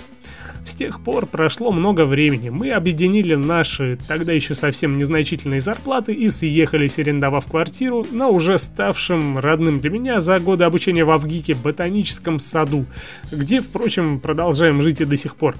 С 0.65 0.75
тех 0.77 1.01
пор 1.01 1.27
прошло 1.27 1.73
много 1.73 2.05
времени. 2.05 2.49
Мы 2.49 2.71
объединили 2.71 3.35
наши 3.35 3.99
тогда 4.07 4.33
еще 4.33 4.55
совсем 4.55 4.97
незначительные 4.97 5.61
зарплаты 5.61 6.13
и 6.13 6.31
съехались, 6.31 6.99
арендовав 6.99 7.47
квартиру 7.47 8.07
на 8.13 8.29
уже 8.29 8.59
ставшем 8.59 9.39
родным 9.39 9.79
для 9.79 9.91
меня 9.91 10.21
за 10.21 10.39
годы 10.39 10.65
обучения 10.65 11.05
в 11.05 11.11
Авгике 11.11 11.55
ботаническом 11.55 12.39
саду, 12.39 12.87
где, 13.33 13.61
впрочем, 13.61 14.21
продолжаем 14.21 14.83
жить 14.83 15.01
и 15.01 15.05
до 15.05 15.17
сих 15.17 15.35
пор. 15.35 15.57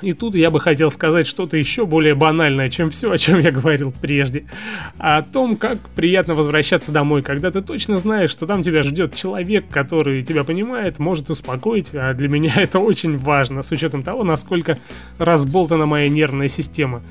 И 0.00 0.12
тут 0.12 0.34
я 0.34 0.50
бы 0.50 0.60
хотел 0.60 0.90
сказать 0.90 1.26
что-то 1.26 1.56
еще 1.56 1.86
более 1.86 2.14
банальное, 2.14 2.70
чем 2.70 2.90
все, 2.90 3.10
о 3.10 3.18
чем 3.18 3.40
я 3.40 3.50
говорил 3.50 3.92
прежде. 4.00 4.44
О 4.98 5.22
том, 5.22 5.56
как 5.56 5.78
приятно 5.96 6.34
возвращаться 6.34 6.92
домой, 6.92 7.22
когда 7.22 7.50
ты 7.50 7.62
точно 7.62 7.98
знаешь, 7.98 8.30
что 8.30 8.46
там 8.46 8.62
тебя 8.62 8.82
ждет 8.82 9.14
человек, 9.14 9.64
который 9.70 10.22
тебя 10.22 10.44
понимает, 10.44 10.98
может 10.98 11.30
успокоить, 11.30 11.94
а 11.94 12.14
для 12.14 12.28
меня 12.28 12.54
это 12.56 12.78
очень 12.78 13.16
важно, 13.16 13.62
с 13.62 13.70
учетом 13.70 14.02
того, 14.02 14.24
насколько 14.24 14.78
разболтана 15.18 15.86
моя 15.86 16.08
нервная 16.08 16.48
система. 16.48 17.02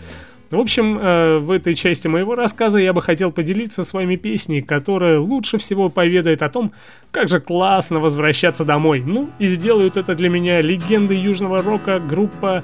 В 0.49 0.59
общем, 0.59 0.97
э, 0.97 1.39
в 1.39 1.51
этой 1.51 1.75
части 1.75 2.07
моего 2.07 2.35
рассказа 2.35 2.77
я 2.77 2.93
бы 2.93 3.01
хотел 3.01 3.31
поделиться 3.31 3.83
с 3.83 3.93
вами 3.93 4.15
песней, 4.15 4.61
которая 4.61 5.19
лучше 5.19 5.57
всего 5.57 5.89
поведает 5.89 6.41
о 6.41 6.49
том, 6.49 6.71
как 7.11 7.27
же 7.27 7.39
классно 7.39 7.99
возвращаться 7.99 8.63
домой. 8.63 9.03
Ну, 9.05 9.29
и 9.39 9.47
сделают 9.47 9.97
это 9.97 10.15
для 10.15 10.29
меня 10.29 10.61
легенды 10.61 11.15
южного 11.15 11.61
рока 11.61 11.99
группа 11.99 12.63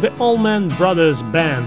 The 0.00 0.12
Allman 0.18 0.70
Brothers 0.78 1.24
Band. 1.32 1.64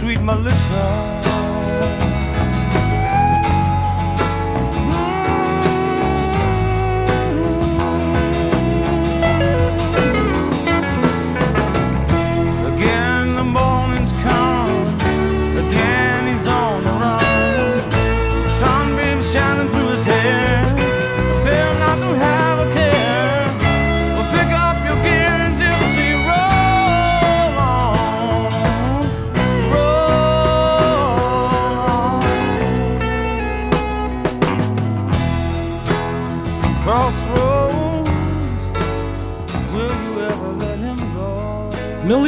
sweet 0.00 0.20
Melissa. 0.22 1.49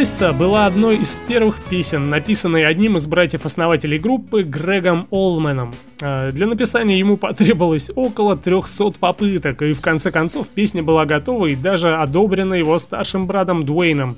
Мелисса 0.03 0.33
была 0.33 0.67
одной 0.67 0.97
из 0.97 1.17
первых 1.29 1.63
песен, 1.63 2.11
написанной 2.11 2.67
одним 2.67 2.97
из 2.97 3.07
братьев-основателей 3.07 4.01
группы 4.01 4.43
Грегом 4.43 5.07
Олменом. 5.13 5.73
А, 6.01 6.33
для 6.33 6.49
написания 6.49 6.99
ему 6.99 7.17
потребовалось 7.17 7.89
около 7.95 8.37
300 8.37 8.99
попыток, 8.99 9.63
и 9.63 9.73
в 9.75 9.81
конце 9.81 10.11
концов 10.11 10.49
песня 10.49 10.83
была 10.83 11.05
готова 11.05 11.47
и 11.47 11.55
даже 11.55 11.95
одобрена 11.95 12.55
его 12.55 12.81
старшим 12.81 13.29
братом 13.29 13.63
Дуэйном. 13.63 14.17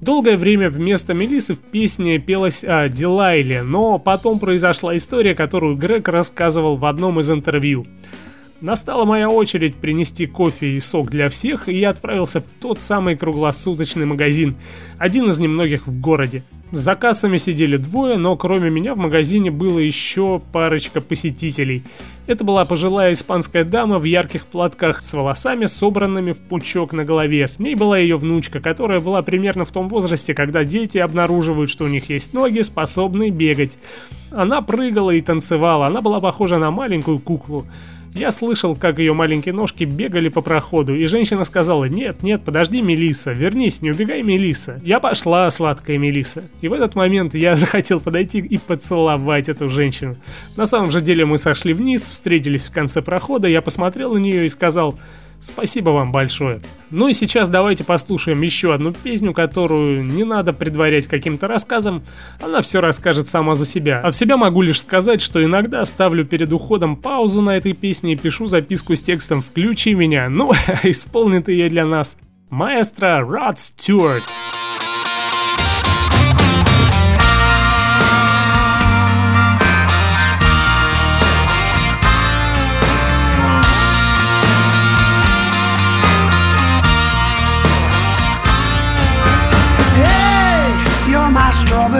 Долгое 0.00 0.38
время 0.38 0.70
вместо 0.70 1.12
Мелисы 1.12 1.56
в 1.56 1.58
песне 1.58 2.18
пелось 2.18 2.64
о 2.64 2.88
Дилайле, 2.88 3.62
но 3.62 3.98
потом 3.98 4.38
произошла 4.38 4.96
история, 4.96 5.34
которую 5.34 5.76
Грег 5.76 6.08
рассказывал 6.08 6.76
в 6.76 6.86
одном 6.86 7.20
из 7.20 7.30
интервью. 7.30 7.84
Настала 8.62 9.04
моя 9.04 9.28
очередь 9.28 9.74
принести 9.74 10.26
кофе 10.26 10.76
и 10.76 10.80
сок 10.80 11.10
для 11.10 11.28
всех, 11.28 11.68
и 11.68 11.76
я 11.76 11.90
отправился 11.90 12.40
в 12.40 12.44
тот 12.60 12.80
самый 12.80 13.16
круглосуточный 13.16 14.06
магазин, 14.06 14.54
один 14.98 15.28
из 15.28 15.40
немногих 15.40 15.88
в 15.88 16.00
городе. 16.00 16.44
За 16.70 16.94
кассами 16.94 17.38
сидели 17.38 17.76
двое, 17.76 18.18
но 18.18 18.36
кроме 18.36 18.70
меня 18.70 18.94
в 18.94 18.98
магазине 18.98 19.50
было 19.50 19.80
еще 19.80 20.40
парочка 20.52 21.00
посетителей. 21.00 21.82
Это 22.28 22.44
была 22.44 22.64
пожилая 22.64 23.14
испанская 23.14 23.64
дама 23.64 23.98
в 23.98 24.04
ярких 24.04 24.46
платках 24.46 25.02
с 25.02 25.12
волосами, 25.12 25.66
собранными 25.66 26.30
в 26.30 26.38
пучок 26.38 26.92
на 26.92 27.04
голове. 27.04 27.48
С 27.48 27.58
ней 27.58 27.74
была 27.74 27.98
ее 27.98 28.16
внучка, 28.16 28.60
которая 28.60 29.00
была 29.00 29.22
примерно 29.22 29.64
в 29.64 29.72
том 29.72 29.88
возрасте, 29.88 30.34
когда 30.34 30.62
дети 30.62 30.98
обнаруживают, 30.98 31.68
что 31.68 31.84
у 31.84 31.88
них 31.88 32.08
есть 32.10 32.32
ноги, 32.32 32.60
способные 32.60 33.30
бегать. 33.30 33.76
Она 34.30 34.62
прыгала 34.62 35.10
и 35.10 35.20
танцевала, 35.20 35.88
она 35.88 36.00
была 36.00 36.20
похожа 36.20 36.58
на 36.58 36.70
маленькую 36.70 37.18
куклу. 37.18 37.66
Я 38.14 38.30
слышал, 38.30 38.76
как 38.76 38.98
ее 38.98 39.14
маленькие 39.14 39.54
ножки 39.54 39.84
бегали 39.84 40.28
по 40.28 40.42
проходу, 40.42 40.94
и 40.94 41.06
женщина 41.06 41.44
сказала, 41.44 41.86
нет, 41.86 42.22
нет, 42.22 42.42
подожди, 42.44 42.82
Мелиса, 42.82 43.32
вернись, 43.32 43.80
не 43.80 43.90
убегай, 43.90 44.22
Мелиса. 44.22 44.78
Я 44.82 45.00
пошла, 45.00 45.50
сладкая 45.50 45.96
Мелиса. 45.96 46.44
И 46.60 46.68
в 46.68 46.74
этот 46.74 46.94
момент 46.94 47.34
я 47.34 47.56
захотел 47.56 48.00
подойти 48.00 48.38
и 48.38 48.58
поцеловать 48.58 49.48
эту 49.48 49.70
женщину. 49.70 50.16
На 50.56 50.66
самом 50.66 50.90
же 50.90 51.00
деле 51.00 51.24
мы 51.24 51.38
сошли 51.38 51.72
вниз, 51.72 52.02
встретились 52.02 52.64
в 52.64 52.72
конце 52.72 53.00
прохода, 53.00 53.48
я 53.48 53.62
посмотрел 53.62 54.12
на 54.12 54.18
нее 54.18 54.44
и 54.44 54.50
сказал, 54.50 54.98
Спасибо 55.42 55.90
вам 55.90 56.12
большое. 56.12 56.60
Ну 56.90 57.08
и 57.08 57.12
сейчас 57.12 57.48
давайте 57.48 57.82
послушаем 57.82 58.40
еще 58.42 58.72
одну 58.72 58.92
песню, 58.92 59.34
которую 59.34 60.04
не 60.04 60.22
надо 60.22 60.52
предварять 60.52 61.08
каким-то 61.08 61.48
рассказом, 61.48 62.04
она 62.40 62.62
все 62.62 62.80
расскажет 62.80 63.26
сама 63.26 63.56
за 63.56 63.66
себя. 63.66 64.00
От 64.00 64.14
себя 64.14 64.36
могу 64.36 64.62
лишь 64.62 64.80
сказать, 64.80 65.20
что 65.20 65.44
иногда 65.44 65.84
ставлю 65.84 66.24
перед 66.24 66.52
уходом 66.52 66.94
паузу 66.96 67.42
на 67.42 67.56
этой 67.56 67.72
песне 67.72 68.12
и 68.12 68.16
пишу 68.16 68.46
записку 68.46 68.94
с 68.94 69.02
текстом 69.02 69.42
«Включи 69.42 69.94
меня», 69.94 70.28
ну, 70.28 70.52
исполнит 70.84 71.48
ее 71.48 71.68
для 71.68 71.86
нас 71.86 72.16
маэстро 72.50 73.20
Род 73.20 73.58
Стюарт. 73.58 74.22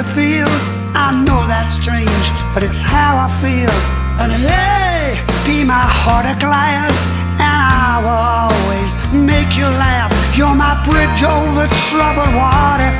Strawberry 0.02 0.14
fields. 0.14 0.68
I 0.94 1.12
know 1.24 1.46
that's 1.46 1.74
strange, 1.74 2.26
but 2.54 2.62
it's 2.62 2.80
how 2.80 3.16
I 3.16 3.28
feel. 3.40 3.72
And 4.20 4.32
hey, 4.32 5.20
be 5.46 5.64
my 5.64 5.74
heart 5.74 6.26
of 6.26 6.38
glass, 6.38 6.92
and 7.38 7.58
I 7.62 8.00
will 8.02 8.22
always 8.42 8.94
make 9.12 9.56
you 9.56 9.64
laugh. 9.64 10.10
You're 10.36 10.54
my 10.54 10.74
bridge 10.84 11.22
over 11.22 11.66
troubled 11.90 12.34
water, 12.34 12.90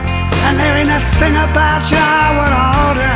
and 0.46 0.58
there 0.58 0.76
ain't 0.76 0.90
a 0.90 1.00
thing 1.18 1.36
about 1.36 1.90
you 1.90 1.98
I 1.98 2.26
would 2.38 2.54
alter. 2.54 3.14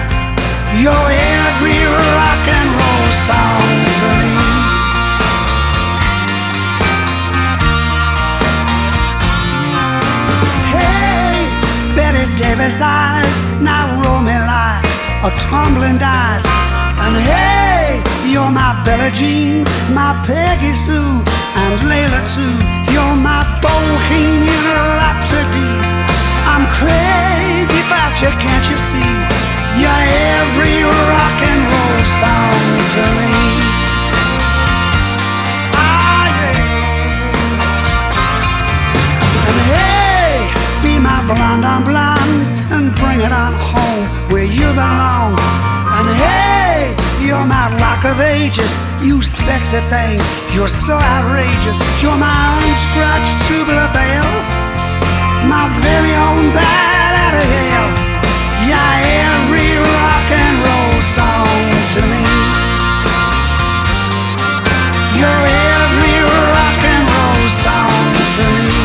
You're 0.82 0.93
every 0.93 1.80
rock 2.18 2.45
and 2.47 2.68
roll 2.78 3.09
song 3.26 3.70
to 3.99 4.09
me. 4.37 4.66
Davis 12.37 12.80
me 12.80 13.26
a 15.25 15.31
tumbling 15.49 15.99
dice. 15.99 16.47
And 17.01 17.17
hey, 17.17 18.03
you're 18.29 18.51
my 18.51 18.77
Bella 18.85 19.11
Jean, 19.11 19.64
my 19.95 20.12
Peggy 20.27 20.73
Sue, 20.73 21.23
and 21.62 21.81
Layla 21.89 22.21
too. 22.35 22.57
You're 22.93 23.17
my 23.25 23.43
bohemian 23.64 24.64
rhapsody. 25.01 25.69
I'm 26.53 26.64
crazy 26.79 27.81
about 27.87 28.14
you, 28.21 28.31
can't 28.43 28.67
you 28.69 28.79
see? 28.79 29.12
You're 29.81 30.05
every 30.33 30.77
rock 30.85 31.39
and 31.51 31.62
roll 31.73 32.01
song 32.21 32.61
to 32.93 33.03
me. 33.19 33.33
Ah. 35.77 36.27
And 39.49 39.59
hey, 39.73 40.33
be 40.83 40.99
my 40.99 41.19
blonde 41.29 41.64
on 41.64 41.85
blonde 41.85 42.43
and 42.75 42.95
bring 42.97 43.21
it 43.21 43.33
on 43.33 43.53
home 43.53 43.96
you 44.53 44.69
belong. 44.71 45.35
And 45.97 46.09
hey, 46.23 46.95
you're 47.25 47.47
my 47.47 47.67
rock 47.83 48.05
of 48.05 48.21
ages, 48.21 48.79
you 49.03 49.23
sexy 49.23 49.81
thing. 49.91 50.21
You're 50.55 50.71
so 50.71 50.95
outrageous. 50.95 51.79
You're 52.03 52.19
my 52.19 52.31
unscratched 52.63 53.37
tubular 53.49 53.91
bells, 53.91 54.49
my 55.51 55.67
very 55.83 56.15
own 56.27 56.53
bat 56.55 57.13
out 57.25 57.35
of 57.35 57.47
hell. 57.49 57.89
Yeah, 58.71 58.91
every 59.35 59.71
rock 59.79 60.29
and 60.31 60.55
roll 60.63 60.97
song 61.17 61.67
to 61.95 62.01
me. 62.13 62.23
You're 65.19 65.45
every 65.83 66.19
rock 66.23 66.81
and 66.93 67.05
roll 67.09 67.43
song 67.65 68.05
to 68.37 68.45
me. 68.55 68.81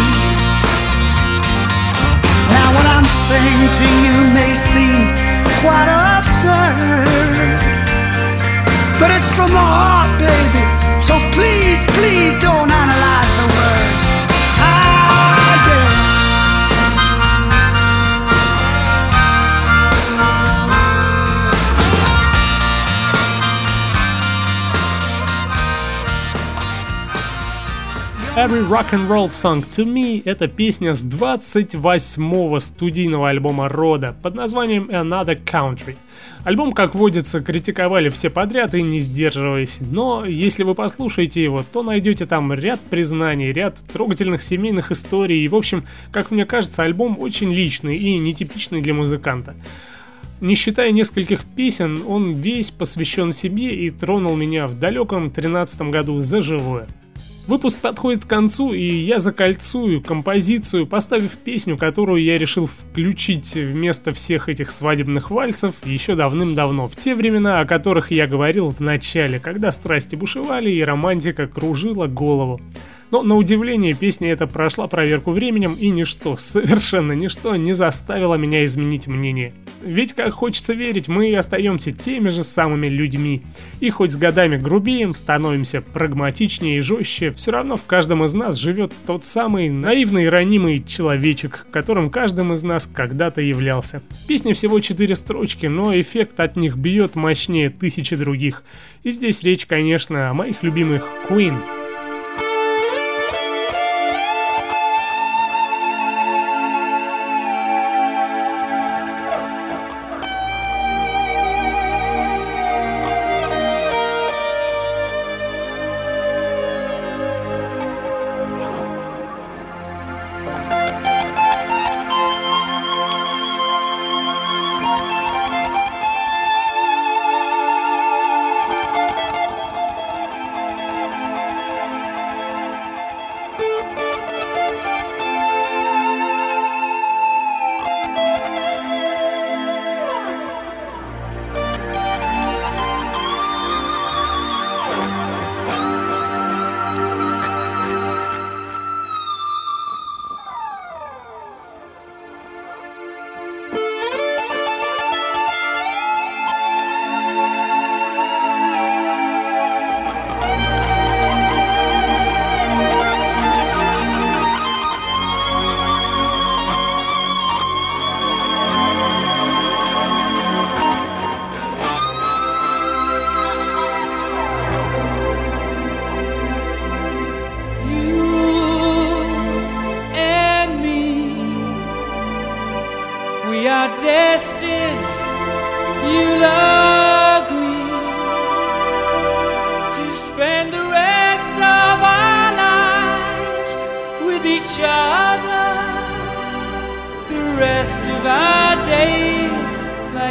Now 2.56 2.68
what 2.76 2.88
I'm 2.88 3.06
saying 3.06 3.64
to 3.78 3.86
you 4.06 4.16
may 4.34 4.54
seem 4.54 5.21
quite 5.62 5.90
absurd, 6.18 7.06
but 9.00 9.12
it's 9.12 9.30
from 9.38 9.52
the 9.52 9.66
heart, 9.78 10.10
baby. 10.18 10.64
So 11.00 11.14
please, 11.38 11.86
please 11.94 12.34
don't 12.42 12.81
Every 28.42 28.68
Rock 28.68 28.94
and 28.94 29.08
Roll 29.08 29.28
Song 29.28 29.64
to 29.70 29.86
Me— 29.86 30.20
это 30.26 30.48
песня 30.48 30.96
с 30.96 31.06
28-го 31.06 32.60
студийного 32.60 33.30
альбома 33.30 33.70
Рода 33.70 34.16
под 34.20 34.34
названием 34.34 34.90
Another 34.90 35.40
Country. 35.46 35.96
Альбом, 36.44 36.72
как 36.72 36.96
водится, 36.96 37.42
критиковали 37.42 38.10
все 38.10 38.32
подряд 38.32 38.74
и 38.74 38.82
не 38.82 38.98
сдерживаясь, 38.98 39.78
но 39.80 40.26
если 40.26 40.64
вы 40.64 40.74
послушаете 40.74 41.44
его, 41.44 41.64
то 41.72 41.84
найдете 41.84 42.26
там 42.26 42.52
ряд 42.52 42.80
признаний, 42.80 43.52
ряд 43.52 43.78
трогательных 43.94 44.42
семейных 44.42 44.90
историй, 44.90 45.46
и 45.46 45.48
в 45.48 45.54
общем, 45.54 45.86
как 46.12 46.32
мне 46.32 46.48
кажется, 46.48 46.82
альбом 46.82 47.20
очень 47.20 47.54
личный 47.54 47.96
и 47.96 48.18
нетипичный 48.18 48.82
для 48.82 48.96
музыканта. 48.96 49.54
Не 50.40 50.56
считая 50.56 50.92
нескольких 50.92 51.44
песен, 51.44 52.02
он 52.08 52.34
весь 52.34 52.72
посвящен 52.72 53.34
себе 53.34 53.76
и 53.86 53.92
тронул 53.92 54.36
меня 54.36 54.66
в 54.66 54.80
далеком 54.80 55.30
13 55.30 55.82
году 55.92 56.24
за 56.24 56.42
живое. 56.42 56.88
Выпуск 57.52 57.80
подходит 57.80 58.24
к 58.24 58.30
концу, 58.30 58.72
и 58.72 58.82
я 58.82 59.20
закольцую 59.20 60.02
композицию, 60.02 60.88
поставив 60.88 61.32
песню, 61.32 61.78
которую 61.78 62.24
я 62.24 62.38
решил 62.38 62.68
включить 62.68 63.56
вместо 63.56 64.14
всех 64.14 64.48
этих 64.48 64.72
свадебных 64.72 65.32
вальсов 65.32 65.76
еще 65.84 66.16
давным-давно, 66.16 66.88
в 66.88 66.96
те 66.96 67.14
времена, 67.14 67.60
о 67.60 67.66
которых 67.66 68.10
я 68.10 68.26
говорил 68.26 68.70
в 68.70 68.80
начале, 68.80 69.38
когда 69.38 69.74
страсти 69.74 70.16
бушевали 70.16 70.72
и 70.72 70.82
романтика 70.82 71.46
кружила 71.46 72.08
голову. 72.08 72.62
Но, 73.12 73.24
на 73.24 73.36
удивление, 73.36 73.94
песня 73.94 74.32
эта 74.32 74.48
прошла 74.48 74.88
проверку 74.88 75.32
временем, 75.32 75.76
и 75.78 75.90
ничто, 75.90 76.38
совершенно 76.38 77.12
ничто 77.12 77.56
не 77.58 77.74
заставило 77.74 78.36
меня 78.36 78.64
изменить 78.64 79.08
мнение. 79.08 79.54
Ведь, 79.84 80.14
как 80.14 80.34
хочется 80.34 80.74
верить, 80.74 81.10
мы 81.10 81.30
и 81.30 81.34
остаемся 81.34 81.92
теми 81.92 82.30
же 82.30 82.44
самыми 82.44 82.88
людьми. 82.88 83.42
И 83.82 83.90
хоть 83.90 84.14
с 84.14 84.16
годами 84.16 84.56
грубеем, 84.56 85.14
становимся 85.14 85.82
прагматичнее 85.82 86.78
и 86.78 86.82
жестче, 86.82 87.32
все 87.32 87.52
равно 87.52 87.76
в 87.76 87.86
каждом 87.86 88.24
из 88.24 88.34
нас 88.34 88.56
живет 88.56 88.94
тот 89.06 89.26
самый 89.26 89.70
наивный 89.70 90.26
и 90.26 90.30
ранимый 90.30 90.82
человечек, 90.82 91.66
которым 91.72 92.10
каждым 92.10 92.54
из 92.54 92.64
нас 92.64 92.88
когда-то 92.88 93.42
являлся. 93.42 94.02
Песня 94.28 94.54
всего 94.54 94.80
четыре 94.80 95.16
строчки, 95.16 95.66
но 95.66 96.00
эффект 96.00 96.40
от 96.40 96.56
них 96.56 96.78
бьет 96.78 97.16
мощнее 97.16 97.70
тысячи 97.70 98.16
других. 98.16 98.64
И 99.04 99.12
здесь 99.12 99.44
речь, 99.44 99.66
конечно, 99.66 100.30
о 100.30 100.34
моих 100.34 100.64
любимых 100.64 101.04
Queen. 101.28 101.81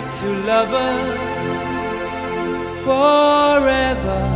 back 0.01 0.15
to 0.15 0.29
lovers 0.47 1.19
forever. 2.85 4.30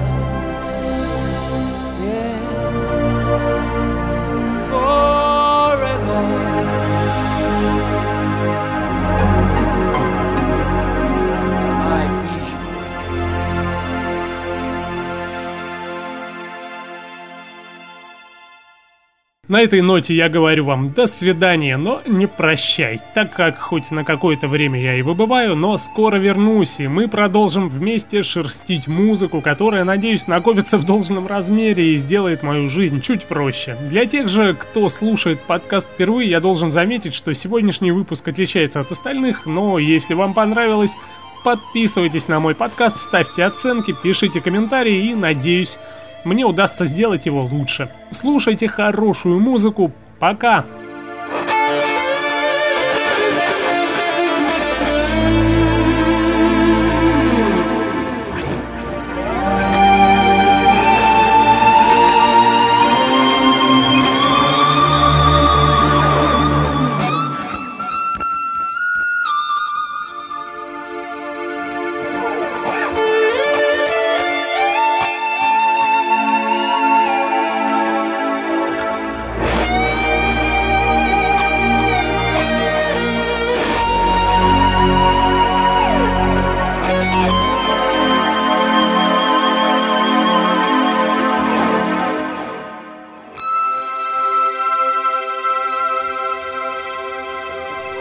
На 19.54 19.62
этой 19.62 19.82
ноте 19.82 20.16
я 20.16 20.28
говорю 20.28 20.64
вам 20.64 20.88
до 20.88 21.06
свидания, 21.06 21.76
но 21.76 22.02
не 22.08 22.26
прощай, 22.26 23.00
так 23.14 23.32
как 23.32 23.56
хоть 23.60 23.92
на 23.92 24.02
какое-то 24.02 24.48
время 24.48 24.80
я 24.82 24.96
и 24.96 25.02
выбываю, 25.02 25.54
но 25.54 25.76
скоро 25.76 26.16
вернусь, 26.16 26.80
и 26.80 26.88
мы 26.88 27.06
продолжим 27.06 27.68
вместе 27.68 28.24
шерстить 28.24 28.88
музыку, 28.88 29.40
которая, 29.40 29.84
надеюсь, 29.84 30.26
накопится 30.26 30.76
в 30.76 30.82
должном 30.82 31.28
размере 31.28 31.94
и 31.94 31.96
сделает 31.98 32.42
мою 32.42 32.68
жизнь 32.68 33.00
чуть 33.00 33.26
проще. 33.26 33.76
Для 33.88 34.06
тех 34.06 34.28
же, 34.28 34.54
кто 34.54 34.88
слушает 34.88 35.40
подкаст 35.40 35.88
впервые, 35.88 36.28
я 36.28 36.40
должен 36.40 36.72
заметить, 36.72 37.14
что 37.14 37.32
сегодняшний 37.32 37.92
выпуск 37.92 38.26
отличается 38.26 38.80
от 38.80 38.90
остальных, 38.90 39.46
но 39.46 39.78
если 39.78 40.14
вам 40.14 40.34
понравилось, 40.34 40.96
подписывайтесь 41.44 42.26
на 42.26 42.40
мой 42.40 42.56
подкаст, 42.56 42.98
ставьте 42.98 43.44
оценки, 43.44 43.94
пишите 44.02 44.40
комментарии 44.40 45.10
и, 45.10 45.14
надеюсь, 45.14 45.78
мне 46.24 46.44
удастся 46.44 46.86
сделать 46.86 47.26
его 47.26 47.44
лучше. 47.44 47.90
Слушайте 48.10 48.68
хорошую 48.68 49.40
музыку. 49.40 49.92
Пока! 50.18 50.64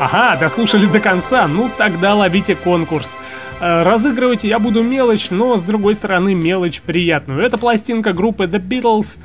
Ага, 0.03 0.35
дослушали 0.35 0.85
до 0.85 0.99
конца, 0.99 1.47
ну 1.47 1.71
тогда 1.77 2.13
ловите 2.13 2.55
конкурс. 2.55 3.15
Э, 3.61 3.83
разыгрывать 3.83 4.43
я 4.43 4.59
буду 4.59 4.83
мелочь, 4.83 5.29
но 5.29 5.55
с 5.55 5.63
другой 5.63 5.93
стороны 5.93 6.35
мелочь 6.35 6.81
приятную. 6.81 7.41
Это 7.41 7.57
пластинка 7.57 8.11
группы 8.11 8.43
The 8.43 8.61
Beatles 8.61 9.17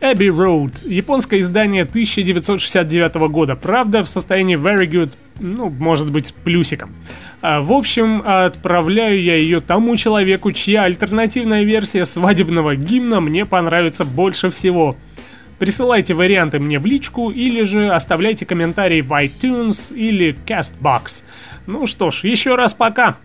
Abbey 0.00 0.28
Road, 0.28 0.88
японское 0.88 1.40
издание 1.40 1.82
1969 1.82 3.14
года. 3.30 3.56
Правда, 3.56 4.02
в 4.02 4.08
состоянии 4.08 4.56
very 4.56 4.86
good, 4.86 5.10
ну, 5.38 5.68
может 5.68 6.10
быть, 6.10 6.32
плюсиком. 6.32 6.94
А, 7.42 7.60
в 7.60 7.70
общем, 7.70 8.22
отправляю 8.24 9.22
я 9.22 9.36
ее 9.36 9.60
тому 9.60 9.98
человеку, 9.98 10.52
чья 10.52 10.84
альтернативная 10.84 11.64
версия 11.64 12.06
свадебного 12.06 12.74
гимна 12.74 13.20
мне 13.20 13.44
понравится 13.44 14.06
больше 14.06 14.48
всего– 14.48 14.96
Присылайте 15.62 16.12
варианты 16.14 16.58
мне 16.58 16.80
в 16.80 16.86
личку 16.86 17.30
или 17.30 17.62
же 17.62 17.88
оставляйте 17.88 18.44
комментарии 18.44 19.00
в 19.00 19.12
iTunes 19.12 19.94
или 19.94 20.36
CastBox. 20.44 21.22
Ну 21.68 21.86
что 21.86 22.10
ж, 22.10 22.24
еще 22.24 22.56
раз 22.56 22.74
пока. 22.74 23.16